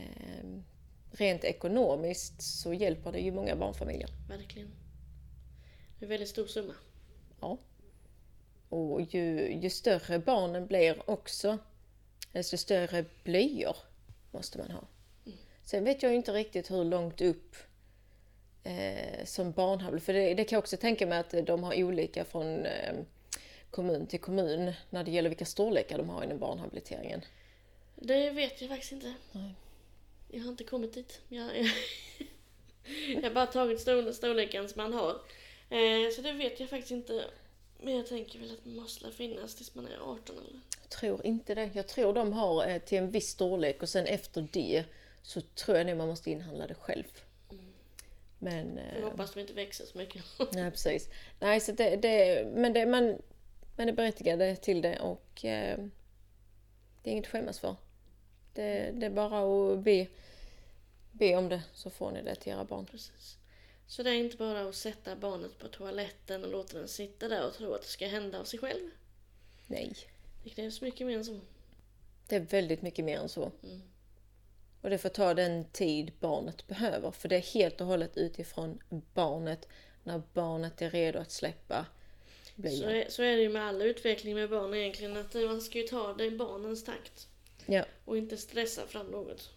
[1.12, 4.10] rent ekonomiskt så hjälper det ju många barnfamiljer.
[4.30, 4.68] Verkligen.
[6.00, 6.74] Det är en väldigt stor summa.
[7.42, 7.58] Ja.
[8.70, 11.58] Och ju, ju större barnen blir också,
[12.32, 13.76] desto större blöjor
[14.32, 14.88] måste man ha.
[15.64, 17.56] Sen vet jag inte riktigt hur långt upp
[18.64, 22.26] eh, som barnhable, för det, det kan jag också tänka mig att de har olika
[22.26, 22.94] från eh,
[23.72, 27.22] kommun till kommun när det gäller vilka storlekar de har inom barnhabiliteringen.
[27.96, 29.14] Det vet jag faktiskt inte.
[29.32, 29.56] Nej.
[30.32, 31.22] Jag har inte kommit dit.
[31.28, 31.70] Jag, jag,
[33.16, 35.10] jag har bara tagit stor, storleken som man har.
[35.70, 37.26] Eh, så det vet jag faktiskt inte.
[37.82, 40.60] Men jag tänker väl att det måste finnas tills man är 18 eller?
[40.82, 41.70] Jag tror inte det.
[41.74, 44.84] Jag tror de har eh, till en viss storlek och sen efter det
[45.24, 47.22] så tror jag nog man måste inhandla det själv.
[48.40, 48.78] Men...
[48.78, 50.24] Eh, hoppas de inte växer så mycket.
[50.52, 51.10] nej, precis.
[51.40, 53.22] Nej, så det, det, men det, man,
[53.78, 55.80] man är berättigade till det och eh,
[57.04, 57.76] det är inget att skämmas för.
[58.54, 60.08] Det, det är bara att be,
[61.12, 62.86] be om det så får ni det till era barn.
[62.86, 63.38] Precis.
[63.88, 67.48] Så det är inte bara att sätta barnet på toaletten och låta den sitta där
[67.48, 68.90] och tro att det ska hända av sig själv.
[69.68, 69.94] Nej.
[70.44, 71.40] Det krävs mycket mer än så.
[72.28, 73.52] Det är väldigt mycket mer än så.
[73.64, 73.82] Mm.
[74.82, 77.12] Och det får ta den tid barnet behöver.
[77.12, 78.80] För det är helt och hållet utifrån
[79.14, 79.68] barnet.
[80.04, 81.86] När barnet är redo att släppa
[82.44, 82.92] Så blöjan.
[82.92, 85.18] är, så är det ju med all utveckling med barn egentligen.
[85.18, 87.28] Att man ska ju ta det i barnens takt.
[87.66, 87.86] Ja.
[88.06, 89.50] Och inte stressa fram något.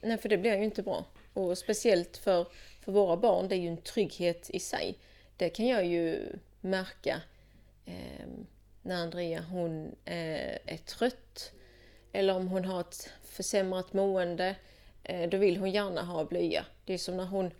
[0.00, 1.04] Nej, för det blir ju inte bra.
[1.32, 2.46] Och speciellt för,
[2.84, 4.98] för våra barn, det är ju en trygghet i sig.
[5.36, 6.28] Det kan jag ju
[6.60, 7.20] märka
[7.84, 8.26] eh,
[8.82, 11.52] när Andrea hon eh, är trött
[12.16, 14.56] eller om hon har ett försämrat mående.
[15.02, 16.64] Eh, då vill hon gärna ha blöja.
[16.84, 17.50] Det är som när hon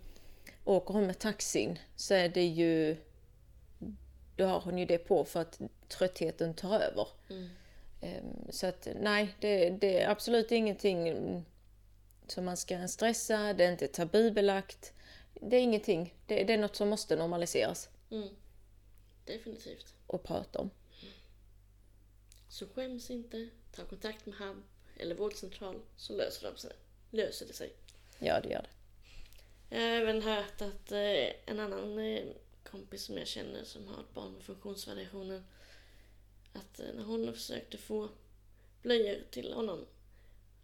[0.65, 2.97] åker hon med taxin så är det ju
[4.35, 7.07] då har hon ju det på för att tröttheten tar över.
[7.29, 7.49] Mm.
[8.01, 11.13] Ehm, Så att nej, det, det är absolut ingenting
[12.27, 14.93] som man ska stressa, det är inte tabubelagt.
[15.33, 16.13] Det är ingenting.
[16.25, 18.29] Det, det är något som måste normaliseras Mm.
[19.25, 19.93] Definitivt.
[20.07, 20.69] och prata om.
[22.57, 23.49] Så skäms inte.
[23.71, 24.63] Ta kontakt med HAB
[24.97, 26.71] eller vårdcentral så löser, de sig.
[27.11, 27.73] löser det sig.
[28.19, 28.69] Ja, det gör det.
[29.75, 32.25] Jag har även hört att eh, en annan eh,
[32.63, 35.43] kompis som jag känner som har ett barn med funktionsvariationer
[36.53, 38.09] att eh, när hon försökte få
[38.81, 39.85] blöjor till honom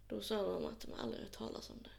[0.08, 1.90] då sa de att de aldrig hört talas om det.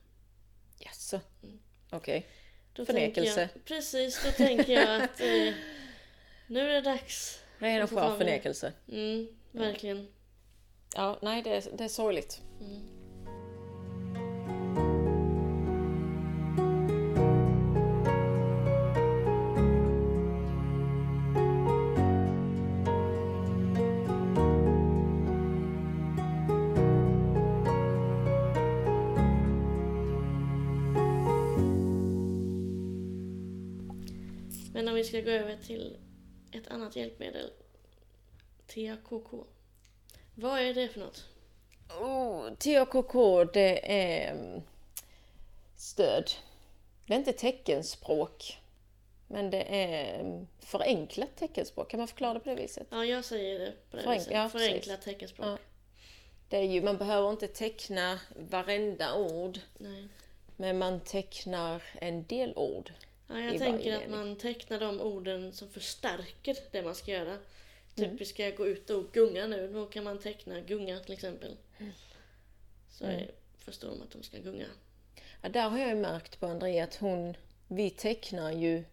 [0.85, 1.21] Jaså?
[1.43, 1.59] Mm.
[1.89, 2.27] Okej.
[2.73, 3.49] Då Förnekelse.
[3.53, 5.53] Jag, precis, då tänker jag att eh,
[6.47, 7.41] nu är det dags.
[7.57, 8.73] Ren och Och så skär förnekelse.
[8.87, 10.07] Mm, verkligen.
[10.95, 12.41] Ja, nej, det är, det är sorgligt.
[12.59, 12.95] Mm.
[34.73, 35.97] Men om vi ska gå över till
[36.51, 37.49] ett annat hjälpmedel.
[38.67, 39.45] TAKK.
[40.35, 41.25] Vad är det för något?
[41.89, 43.13] Oh, TAKK,
[43.53, 44.61] det är mm,
[45.77, 46.31] stöd.
[47.05, 48.59] Det är inte teckenspråk.
[49.27, 51.89] Men det är mm, förenklat teckenspråk.
[51.91, 52.87] Kan man förklara det på det viset?
[52.89, 54.33] Ja, jag säger det på det Förenk- viset.
[54.33, 54.49] ja.
[54.49, 55.47] Förenklat teckenspråk.
[55.47, 55.57] Ja.
[56.49, 59.59] Det är ju, man behöver inte teckna varenda ord.
[59.77, 60.07] Nej.
[60.55, 62.91] Men man tecknar en del ord.
[63.27, 64.17] Ja, jag tänker att mening.
[64.17, 67.37] man tecknar de orden som förstärker det man ska göra.
[67.95, 68.17] Typ Mm.
[68.17, 71.57] vi ska gå ut och gunga nu, då kan man teckna gunga till exempel.
[72.89, 73.15] Så Mm.
[73.17, 73.31] mm.
[73.57, 74.65] förstår de att de ska gunga.
[75.41, 78.83] Ja, där har jag ju märkt på Andrea att hon, vi tecknar ju,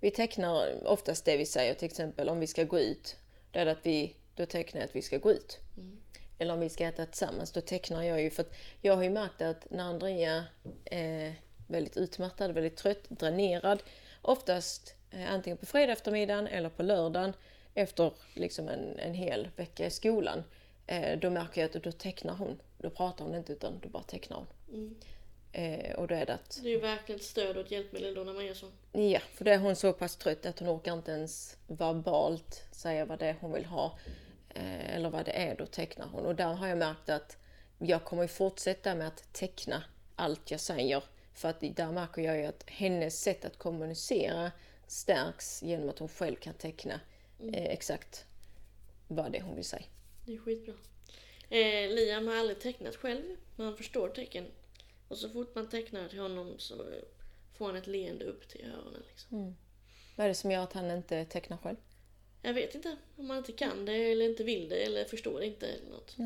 [0.00, 3.16] vi tecknar oftast det vi säger till exempel om vi ska gå ut.
[3.52, 5.58] Då är det att vi, då tecknar jag att vi ska gå ut.
[5.76, 6.00] Mm.
[6.38, 9.10] Eller om vi ska äta tillsammans, då tecknar jag ju för att jag har ju
[9.10, 10.44] märkt att när Andrea
[10.84, 11.34] är
[11.68, 13.82] väldigt utmattad, väldigt trött, dränerad,
[14.22, 17.32] oftast eh, antingen på fredag eftermiddagen eller på lördagen
[17.78, 20.44] efter liksom en, en hel vecka i skolan.
[20.86, 22.60] Eh, då märker jag att då tecknar hon.
[22.78, 24.46] Då pratar hon inte utan då bara tecknar hon.
[24.72, 24.96] Mm.
[25.52, 28.14] Eh, och då är det att, Det är ju verkligen ett stöd och ett hjälpmedel
[28.14, 28.70] då när man gör så.
[28.92, 33.04] ja, för då är hon så pass trött att hon orkar inte ens verbalt säga
[33.04, 33.98] vad det är hon vill ha.
[34.48, 36.26] Eh, eller vad det är, då tecknar hon.
[36.26, 37.36] Och där har jag märkt att
[37.78, 39.82] jag kommer ju fortsätta med att teckna
[40.16, 41.04] allt jag säger.
[41.34, 44.50] För att där märker jag ju att hennes sätt att kommunicera
[44.86, 47.00] stärks genom att hon själv kan teckna
[47.38, 48.24] eh, exakt
[49.08, 49.82] vad det är hon vill säga.
[50.26, 50.74] Det är skitbra.
[51.50, 54.44] Eh, Liam har aldrig tecknat själv, men han förstår tecken.
[55.08, 56.84] Och så fort man tecknar till honom så
[57.58, 59.02] får han ett leende upp till öronen.
[59.10, 59.56] Liksom.
[60.16, 61.76] Vad är det som gör att han inte tecknar själv?
[62.42, 65.66] Jag vet inte om man inte kan det eller inte vill det eller förstår inte
[65.66, 66.16] eller något.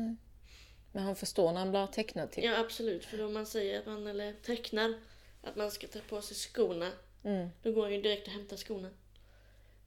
[0.91, 2.43] Men han förstår när han blir tecknad till.
[2.43, 4.93] Ja absolut, för om man säger att man eller tecknar
[5.41, 6.91] att man ska ta på sig skorna,
[7.25, 7.49] Mm.
[7.63, 8.89] då går han ju direkt och hämtar skorna.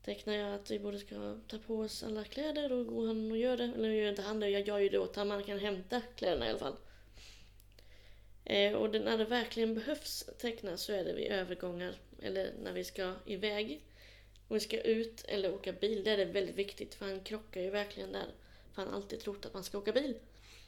[0.07, 3.39] Tecknar jag att vi både ska ta på oss alla kläder, då går han och
[3.39, 3.65] gör det.
[3.65, 6.47] Eller gör inte han det, jag gör ju det åt honom, han kan hämta kläderna
[6.47, 6.77] i alla fall.
[8.45, 12.73] Eh, och det, när det verkligen behövs teckna så är det vid övergångar eller när
[12.73, 13.81] vi ska iväg.
[14.49, 17.61] Om vi ska ut eller åka bil, det är det väldigt viktigt för han krockar
[17.61, 18.27] ju verkligen där.
[18.73, 20.15] För han har alltid trott att man ska åka bil.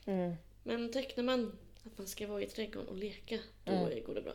[0.07, 0.35] Mm.
[0.63, 4.05] Men tecknar man att man ska vara i trädgården och leka, då Mm.
[4.05, 4.35] går det bra.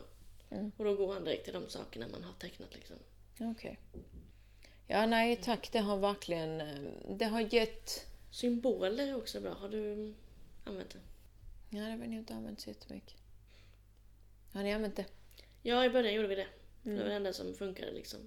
[0.50, 0.72] Mm.
[0.76, 2.96] Och då går han direkt till de sakerna man har tecknat liksom.
[3.40, 3.78] Okej.
[4.86, 5.72] Ja, nej tack.
[5.72, 6.60] Det har verkligen...
[6.60, 8.06] eh, Det har gett...
[8.30, 9.52] Symboler är också bra.
[9.54, 10.14] Har du
[10.64, 10.98] använt det?
[11.76, 13.14] Ja, det har vi nog inte använt så jättemycket.
[14.52, 15.04] Har ni använt det?
[15.62, 16.46] Ja, i början gjorde vi det.
[16.82, 17.08] För Det var Mm.
[17.08, 18.20] det enda som funkade liksom.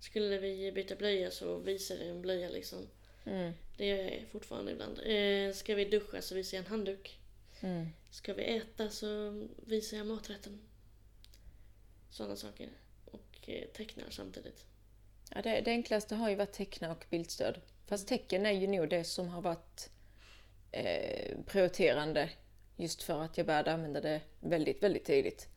[0.00, 2.86] Skulle vi byta blöja så visade en blöja liksom.
[3.26, 3.52] Mm.
[3.76, 4.98] Det gör jag fortfarande ibland.
[5.04, 7.18] Eh, ska vi duscha så visar jag en handduk.
[7.60, 7.88] Mm.
[8.10, 9.06] Ska vi äta så
[9.66, 10.60] visar jag maträtten.
[12.10, 12.68] Sådana saker.
[13.04, 14.64] Och eh, tecknar samtidigt.
[15.34, 17.60] Ja, det, det enklaste har ju varit teckna och bildstöd.
[17.86, 19.90] Fast tecken är ju nog det som har varit
[20.72, 22.30] eh, prioriterande.
[22.76, 25.48] Just för att jag började använda det väldigt, väldigt tidigt.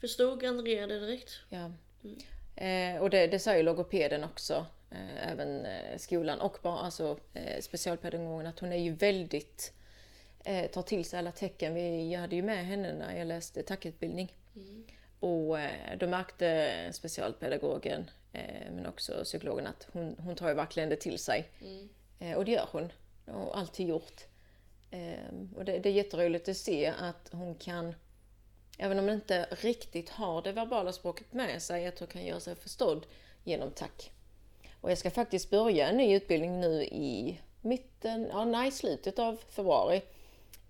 [0.00, 1.30] Förstod Andrea det direkt?
[1.48, 1.72] Ja.
[2.04, 2.18] Mm.
[2.56, 7.18] Eh, och det, det sa ju logopeden också, eh, även eh, skolan och bara, alltså,
[7.34, 9.72] eh, specialpedagogen, att hon är ju väldigt,
[10.44, 11.74] eh, tar till sig alla tecken.
[11.74, 14.36] Vi, jag hade ju med henne när jag läste tackutbildning.
[14.56, 14.86] Mm.
[15.20, 18.10] Och eh, då märkte specialpedagogen,
[18.70, 21.48] men också psykologen, att hon, hon tar ju verkligen det till sig.
[21.60, 21.88] Mm.
[22.18, 22.92] Eh, och det gör hon.
[23.26, 24.24] Och alltid gjort.
[24.90, 27.94] Eh, och det, det är jätteroligt att se att hon kan,
[28.78, 32.40] även om hon inte riktigt har det verbala språket med sig, att hon kan göra
[32.40, 33.06] sig förstådd
[33.44, 34.12] genom tack.
[34.80, 39.36] Och jag ska faktiskt börja en ny utbildning nu i mitten, ja nej, slutet av
[39.48, 40.02] februari.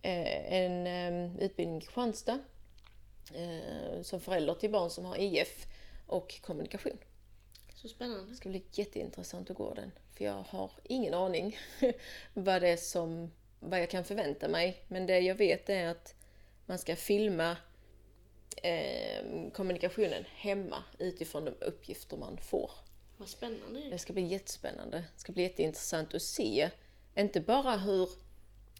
[0.03, 2.39] Eh, en eh, utbildning i Kristianstad
[3.35, 5.67] eh, som förälder till barn som har IF
[6.07, 6.99] och kommunikation.
[7.83, 8.31] Så spännande.
[8.31, 9.93] Det ska bli jätteintressant att gå den.
[10.15, 11.59] För jag har ingen aning
[12.35, 14.85] vad det är som, vad jag kan förvänta mig.
[14.89, 16.15] Men det jag vet är att
[16.67, 17.57] man ska filma
[18.63, 22.71] eh, kommunikationen hemma utifrån de uppgifter man får.
[23.17, 23.81] Vad spännande.
[23.91, 25.05] Det ska bli jättespännande.
[25.15, 26.71] Det ska bli jätteintressant att se,
[27.17, 28.09] inte bara hur,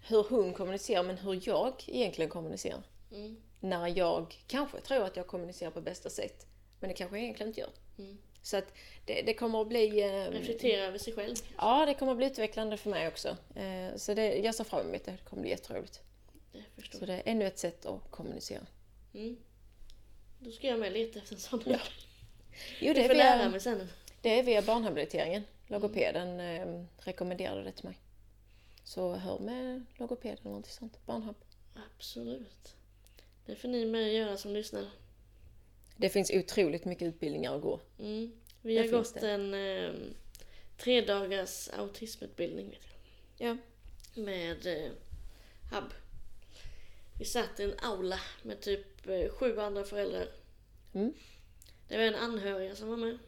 [0.09, 2.83] hur hon kommunicerar, men hur jag egentligen kommunicerar.
[3.13, 3.43] Mm.
[3.61, 6.47] När jag kanske tror att jag kommunicerar på bästa sätt,
[6.81, 7.71] men det kanske jag egentligen inte gör.
[7.99, 8.19] Mm.
[8.43, 8.73] Så att
[9.05, 10.01] det, det kommer att bli...
[10.01, 11.37] eh, Reflektera över sig själv.
[11.59, 13.37] Ja, det kommer att bli utvecklande för mig också.
[13.55, 15.11] Eh, Så det, jag ser fram emot det.
[15.11, 16.01] Det kommer bli jätteroligt.
[16.77, 18.67] Förstår Så det är ännu ett sätt att kommunicera.
[19.15, 19.37] Mm.
[20.39, 21.63] Då ska jag med leta efter en sån.
[21.67, 21.79] Ja.
[22.81, 23.89] Jo, Jag det är, får lära mig sen.
[24.23, 25.43] det är via barnhabiliteringen.
[25.67, 27.99] Logopeden eh, rekommenderade det till mig.
[28.85, 31.07] Så hör med logopeden eller något sånt.
[31.07, 31.35] Barnhab.
[31.97, 32.75] Absolut.
[33.47, 34.87] Det får ni med göra som lyssnar.
[35.97, 37.81] Det finns otroligt mycket utbildningar att gå.
[37.99, 38.33] Mm.
[38.63, 39.31] Vi har gått det.
[39.31, 39.93] en eh,
[40.79, 42.81] tre dagars autismutbildning vet
[43.39, 43.57] jag, Ja.
[44.23, 44.91] med eh,
[45.73, 45.93] HUB.
[47.19, 50.27] Vi satt i en aula med typ eh, sju andra föräldrar.
[50.95, 51.15] Mm.
[51.89, 53.19] Det var en anhöriga som var med.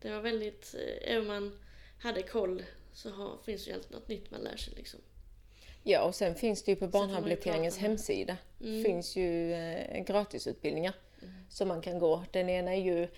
[0.00, 1.58] Det var väldigt, eh, även om man
[1.98, 5.00] hade koll så har, finns ju alltid något nytt man lär sig liksom.
[5.82, 8.36] Ja, och sen finns det ju på barnhabiliteringens hemsida.
[8.60, 8.84] Mm.
[8.84, 10.94] finns ju eh, gratisutbildningar
[11.48, 12.24] som man kan gå.
[12.30, 13.08] Den ena är ju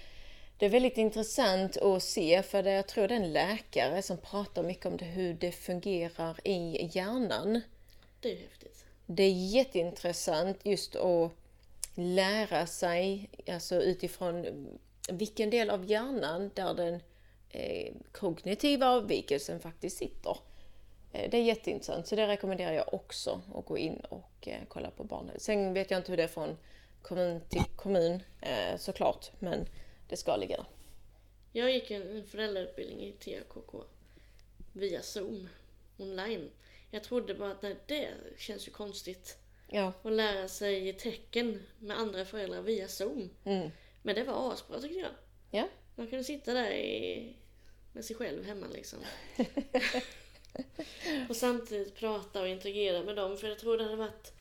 [0.58, 4.16] det är väldigt intressant att se för det, jag tror det är en läkare som
[4.16, 7.60] pratar mycket om det, hur det fungerar i hjärnan.
[8.20, 8.84] Det är häftigt.
[9.06, 11.32] Det är jätteintressant just att
[11.94, 14.68] lära sig alltså utifrån
[15.10, 17.00] vilken del av hjärnan där den
[17.50, 20.36] eh, kognitiva avvikelsen faktiskt sitter.
[21.12, 24.90] Eh, Det är jätteintressant, så det rekommenderar jag också att gå in och eh, kolla
[24.90, 25.40] på barnen.
[25.40, 26.56] Sen vet jag inte hur det är från
[27.04, 29.66] kommun till kommun eh, såklart, men
[30.08, 30.66] det ska ligga där.
[31.52, 33.84] Jag gick en föräldrautbildning i TKK
[34.72, 35.48] via Zoom
[35.98, 36.50] online.
[36.90, 39.38] Jag trodde bara att nej, det känns ju konstigt
[39.68, 43.30] Ja, att lära sig tecken med andra föräldrar via Zoom.
[43.44, 43.70] mm.
[44.02, 45.10] Men det var asbra tycker jag.
[45.50, 45.68] ja.
[45.96, 47.36] Man kunde sitta där i,
[47.92, 48.98] med sig själv hemma liksom.
[51.28, 53.36] och samtidigt prata och interagera med dem.
[53.36, 54.32] För jag tror det hade varit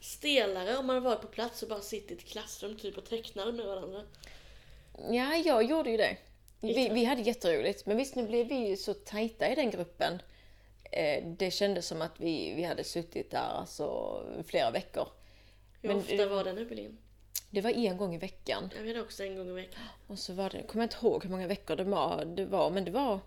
[0.00, 3.52] stelare om man varit på plats och bara sitter i ett klassrum typ och tecknar
[3.52, 4.02] med varandra.
[5.10, 6.16] ja jag gjorde ju det.
[6.60, 10.22] Vi, vi hade jätteroligt, men visst nu blev vi ju så tajta i den gruppen.
[10.92, 15.08] Eh, det kändes som att vi, vi hade suttit där alltså flera veckor.
[15.82, 16.98] Hur Men- ofta var den utbildningen?
[17.50, 18.70] Det var en gång i veckan.
[18.76, 19.82] Jag vet också en gång i veckan.
[20.06, 22.70] Och så var det, jag kommer inte ihåg hur många veckor det var, det var,
[22.70, 23.20] men det var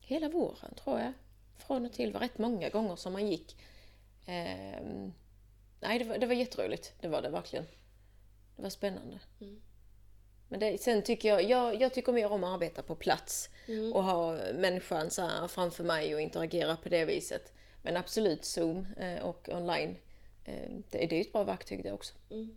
[0.00, 1.12] hela våren tror jag.
[1.66, 3.56] Från och till, var rätt många gånger som man gick.
[4.26, 5.12] Ehm,
[5.80, 6.92] nej, det var, det var jätteroligt.
[7.00, 7.66] Det var det verkligen.
[8.56, 9.18] Det var spännande.
[9.40, 9.60] Mm.
[10.48, 13.92] Men det, sen tycker jag, jag, jag tycker mer om att arbeta på plats Mm.
[13.92, 17.52] och ha människan så här framför mig och interagera på det viset.
[17.82, 19.96] Men absolut Zoom eh, och online
[20.44, 22.14] eh, det, det är ett bra verktyg det också.
[22.30, 22.56] Mm.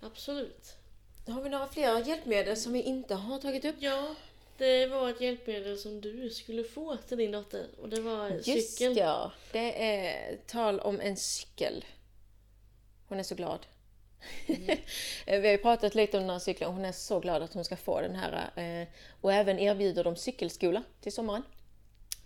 [0.00, 0.76] Absolut.
[1.26, 3.74] Har vi några fler hjälpmedel som vi inte har tagit upp?
[3.78, 4.14] Ja,
[4.58, 8.70] det var ett hjälpmedel som du skulle få till din dotter och det var Just
[8.78, 8.96] cykeln.
[8.96, 11.84] ja, det är tal om en cykel.
[13.12, 13.66] Hon är så glad.
[15.26, 16.72] vi har ju pratat lite om den här cykeln.
[16.72, 18.50] Hon är så glad att hon ska få den här.
[18.82, 18.88] eh,
[19.20, 21.42] Och även erbjuder de cykelskola till sommaren.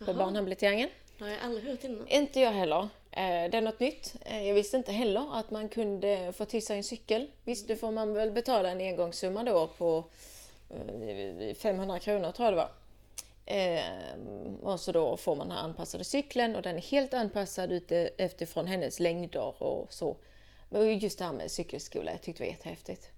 [0.05, 0.89] På barnhabiliteringen.
[1.19, 2.09] Det har jag aldrig hört innan.
[2.09, 2.79] Inte jag heller.
[3.11, 4.15] Eh, Det är något nytt.
[4.21, 7.31] Eh, Jag visste inte heller att man kunde få till sig en cykel.
[7.45, 10.05] Visst, då får man väl betala en engångssumma då på
[10.71, 12.71] eh, 500 kronor tror jag det var.
[13.47, 13.83] Eh,
[14.63, 18.11] Och så då får man den här anpassade cykeln och den är helt anpassad ute
[18.19, 20.17] efterfrån hennes längder och så.
[20.69, 23.11] Men just det här med cykelskola, jag tyckte det var jättehäftigt.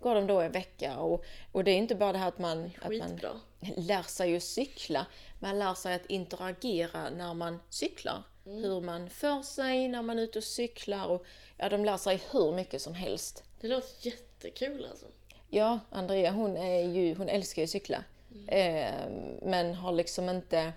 [0.00, 2.70] Går de då en vecka och, och det är inte bara det här att man,
[2.82, 3.20] att man
[3.76, 5.06] lär sig att cykla.
[5.38, 8.22] Man lär sig att interagera när man cyklar.
[8.44, 11.06] Hur man för sig när man är ute och cyklar.
[11.06, 11.26] Och,
[11.56, 13.42] ja, de lär sig hur mycket som helst.
[13.60, 15.06] Det låter jättekul alltså.
[15.48, 18.04] Ja, Andrea hon, är ju, hon älskar ju att cykla.
[18.48, 19.08] Eh,
[19.42, 20.72] men har liksom inte...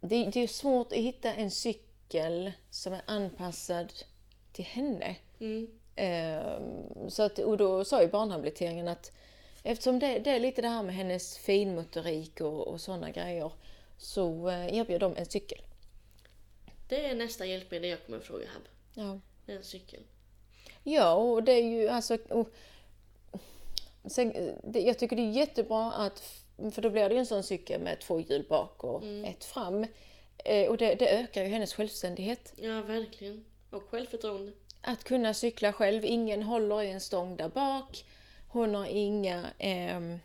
[0.00, 3.92] Det, det är svårt att hitta en cykel som är anpassad
[4.54, 5.16] till henne.
[5.40, 5.68] Mm.
[5.96, 9.12] Eh, så att, och då sa ju barnhabiliteringen att
[9.62, 13.52] eftersom det, det är lite det här med hennes finmotorik och, och sådana grejer
[13.98, 15.58] så eh, erbjöd de en cykel.
[16.88, 18.62] Det är nästa hjälpmedel jag kommer att fråga Hab.
[18.94, 19.20] Ja.
[19.46, 20.00] Det är en cykel.
[20.82, 22.18] Ja, och det är ju alltså...
[22.28, 22.48] Och,
[24.04, 26.44] sen, det, jag tycker det är jättebra att...
[26.72, 29.86] För då blir det ju en sån cykel med två hjul bak och ett fram.
[30.44, 32.52] Eh, och det, det ökar ju hennes självständighet.
[32.56, 33.44] Ja, verkligen.
[33.74, 34.52] Och självförtroende.
[34.80, 36.04] Att kunna cykla själv.
[36.04, 38.04] Ingen håller i en stång där bak.
[38.48, 40.18] Hon har inga ehm,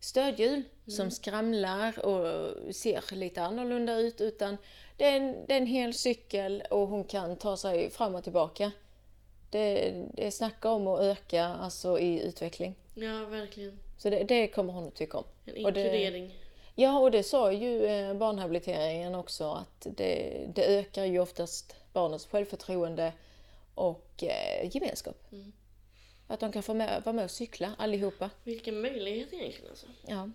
[0.00, 4.20] stödhjul som skramlar och ser lite annorlunda ut.
[4.20, 4.56] Utan
[4.96, 8.24] det är, en, det är en hel cykel och hon kan ta sig fram och
[8.24, 8.72] tillbaka.
[9.50, 12.74] Det, det snackar om att öka alltså, i utveckling.
[12.94, 13.78] Ja, verkligen.
[13.98, 15.24] Så det, det kommer hon att tycka om.
[15.44, 16.34] En Och det- inkludering.
[16.74, 22.26] Ja, och det sa ju eh, barnhabiliteringen också att det, det ökar ju oftast barnets
[22.26, 23.12] självförtroende
[23.74, 25.16] och eh, gemenskap.
[26.26, 28.30] Att de kan få med, vara med och cykla allihopa.
[28.44, 29.86] Vilken möjlighet egentligen alltså.
[30.06, 30.30] Ja.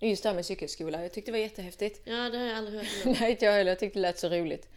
[0.00, 2.00] Just det här med cykelskola, jag tyckte det var jättehäftigt.
[2.04, 3.16] Ja, det har jag aldrig hört innan.
[3.20, 3.70] Nej, inte jag heller.
[3.70, 4.68] Jag tyckte det lät så roligt.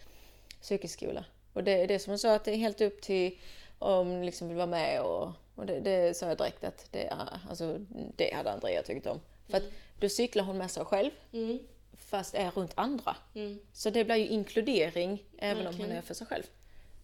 [0.61, 1.25] Cykelskola.
[1.53, 3.39] Och det, det är som hon sa, att det är helt upp till
[3.79, 7.03] om ni liksom vill vara med och, och det, det sa jag direkt att det,
[7.07, 7.77] är- alltså,
[8.15, 9.19] det hade Andrea tyckt om.
[9.49, 9.63] För att
[9.99, 11.59] då cyklar hon med sig själv Mm.
[11.97, 13.15] Fast är runt andra.
[13.35, 13.59] Mm.
[13.73, 15.89] Så det blir ju inkludering även om Verkligen.
[15.89, 16.43] hon är för sig själv.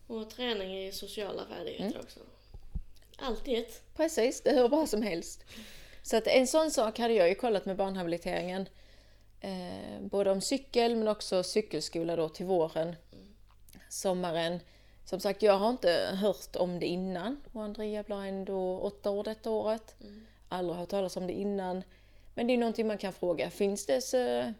[0.07, 2.19] Och träning i sociala färdigheter också.
[3.17, 3.95] Allt i ett.
[3.95, 5.45] Precis, det är hur bra som helst.
[6.01, 8.69] Så att en sån sak hade jag ju kollat med barnhabiliteringen.
[9.41, 12.95] Eh, både om cykel men också cykelskola då till våren.
[13.89, 14.59] Sommaren.
[15.05, 17.41] Som sagt, jag har inte hört om det innan.
[17.53, 19.95] Och Andrea blir ändå åtta år detta året.
[20.49, 21.83] Aldrig hört talas om det innan.
[22.35, 23.49] Men det är någonting man kan fråga.
[23.49, 24.53] Finns det så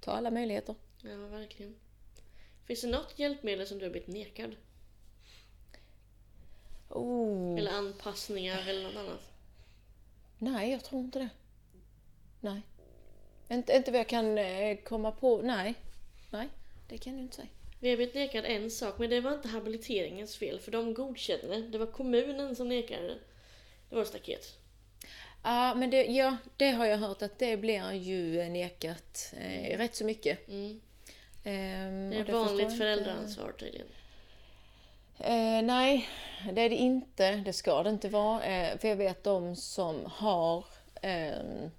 [0.00, 0.74] ta alla möjligheter.
[1.02, 1.74] Ja, verkligen.
[2.64, 4.56] Finns det något hjälpmedel som du har blivit nekad?
[6.88, 7.58] Oh.
[7.58, 9.32] Eller anpassningar eller något annat?
[10.38, 11.28] Nej, jag tror inte det.
[12.40, 12.62] Nej.
[13.48, 15.42] Inte, inte vad jag kan eh, komma på.
[15.42, 15.74] Nej.
[16.30, 16.48] Nej,
[16.88, 17.48] det kan jag inte säga.
[17.80, 21.62] Vi har blivit nekad en sak, men det var inte habiliteringens fel, för de godkände
[21.62, 21.78] det.
[21.78, 23.18] Var kommunen som nekade.
[23.90, 24.58] Det var staket.
[25.42, 29.94] Ja, men det, ja, det har jag hört att det blir ju nekat eh, rätt
[29.94, 30.48] så mycket.
[30.48, 30.80] Mm.
[31.44, 33.86] Ehm, Det är jag vanligt föräldraansvar tydligen.
[35.18, 36.08] Eh, nej,
[36.52, 37.32] det är det inte.
[37.36, 38.44] Det ska det inte vara.
[38.44, 40.64] Eh, för jag vet de som har,
[41.02, 41.70] ehm,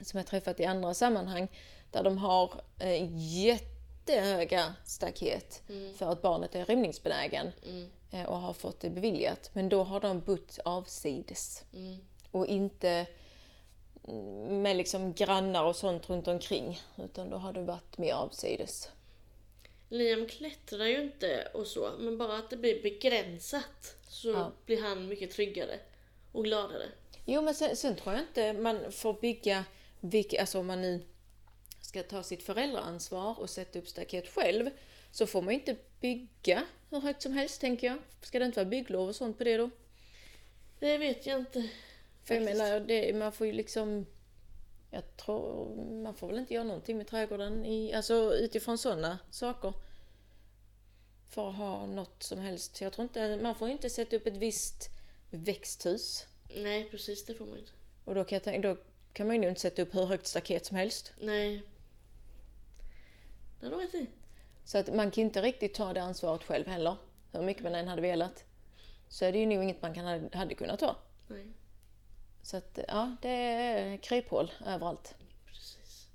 [0.00, 1.48] som jag träffat i andra sammanhang,
[1.90, 3.08] där de har eh,
[3.44, 5.62] jättehöga staket
[5.98, 7.52] för att barnet är rymningsbenägen
[8.12, 9.50] eh, och har fått det beviljat.
[9.52, 11.98] Men då har de bott avsides Mm.
[12.30, 13.06] Och inte
[14.48, 16.80] med liksom grannar och sånt runt omkring.
[16.98, 18.88] Utan då har det varit mer avsides.
[19.88, 24.52] Liam klättrar ju inte och så, men bara att det blir begränsat så Ja.
[24.66, 25.78] blir han mycket tryggare
[26.32, 26.88] och gladare.
[27.24, 29.64] Jo, men sen, sen tror jag inte man får bygga,
[30.00, 31.00] vilka, alltså om man nu
[31.80, 34.70] ska ta sitt föräldraansvar och sätta upp staket själv,
[35.10, 37.98] så får man inte bygga hur högt som helst, tänker jag.
[38.22, 39.70] Ska det inte vara bygglov och sånt på det då?
[40.78, 41.68] Det vet jag inte.
[42.30, 44.06] För jag menar, det, man får ju liksom...
[44.90, 49.72] Jag tror, man får väl inte göra någonting med trädgården i, alltså utifrån sådana saker.
[51.28, 52.80] För att ha något som helst.
[52.80, 54.90] Jag tror inte, man får inte sätta upp ett visst
[55.30, 56.26] växthus.
[56.56, 57.72] Nej, precis det får man inte.
[58.04, 58.76] Och då kan, jag tänka, då
[59.12, 61.12] kan man ju inte sätta upp hur högt staket som helst.
[61.20, 61.62] Nej.
[63.60, 64.06] Det har du rätt i.
[64.64, 66.96] Så att man kan inte riktigt ta det ansvaret själv heller.
[67.32, 68.44] hur mycket man än hade velat,
[69.08, 70.96] så är det ju nog inget man kan, hade kunnat ta.
[71.28, 71.46] Nej,
[72.50, 75.14] Så att, ja, det är kryphål överallt.
[75.46, 76.06] precis.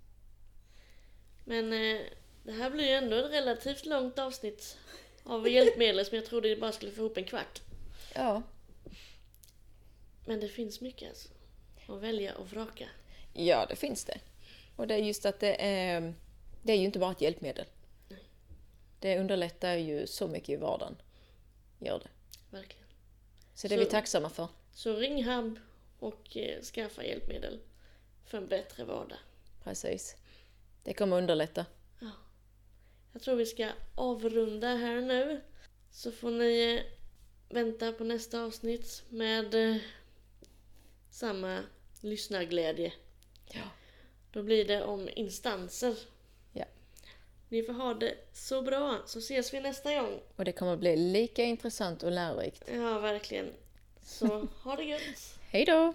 [1.43, 2.01] Men eh,
[2.43, 4.77] det här blir ju ändå ett relativt långt avsnitt
[5.23, 7.61] av hjälpmedel som jag trodde bara skulle få ihop en kvart.
[8.15, 8.41] Ja,
[10.25, 11.29] Men det finns mycket alltså.
[11.87, 12.89] Att välja och vraka.
[13.33, 14.19] ja det finns det.
[14.75, 16.13] Och det är just att det är,
[16.63, 17.65] det är ju inte bara ett hjälpmedel.
[18.99, 20.95] Det underlättar ju så mycket i vardagen.
[21.79, 22.09] Gör det.
[22.57, 22.85] Verkligen.
[23.53, 24.47] Så det är Så- vi tacksamma för.
[24.73, 25.59] Så ring HUB
[26.05, 27.59] och eh, skaffa hjälpmedel
[28.25, 29.17] för en bättre vardag.
[29.63, 30.15] Precis.
[30.83, 31.65] Det kommer underlätta.
[33.13, 35.41] Jag tror vi ska avrunda här nu.
[35.91, 36.81] Så får ni eh,
[37.49, 39.77] vänta på nästa avsnitt med eh,
[41.09, 41.63] samma
[42.01, 42.93] lyssnarglädje.
[43.51, 43.63] Ja.
[44.31, 45.95] Då blir det om instanser.
[46.53, 46.65] Ja.
[47.49, 50.19] Ni får ha det så bra, så ses vi nästa gång.
[50.35, 52.63] Och det kommer bli lika intressant och lärorikt.
[52.73, 53.53] Ja, verkligen.
[54.01, 55.39] Så ha det gött!
[55.55, 55.93] Hej då!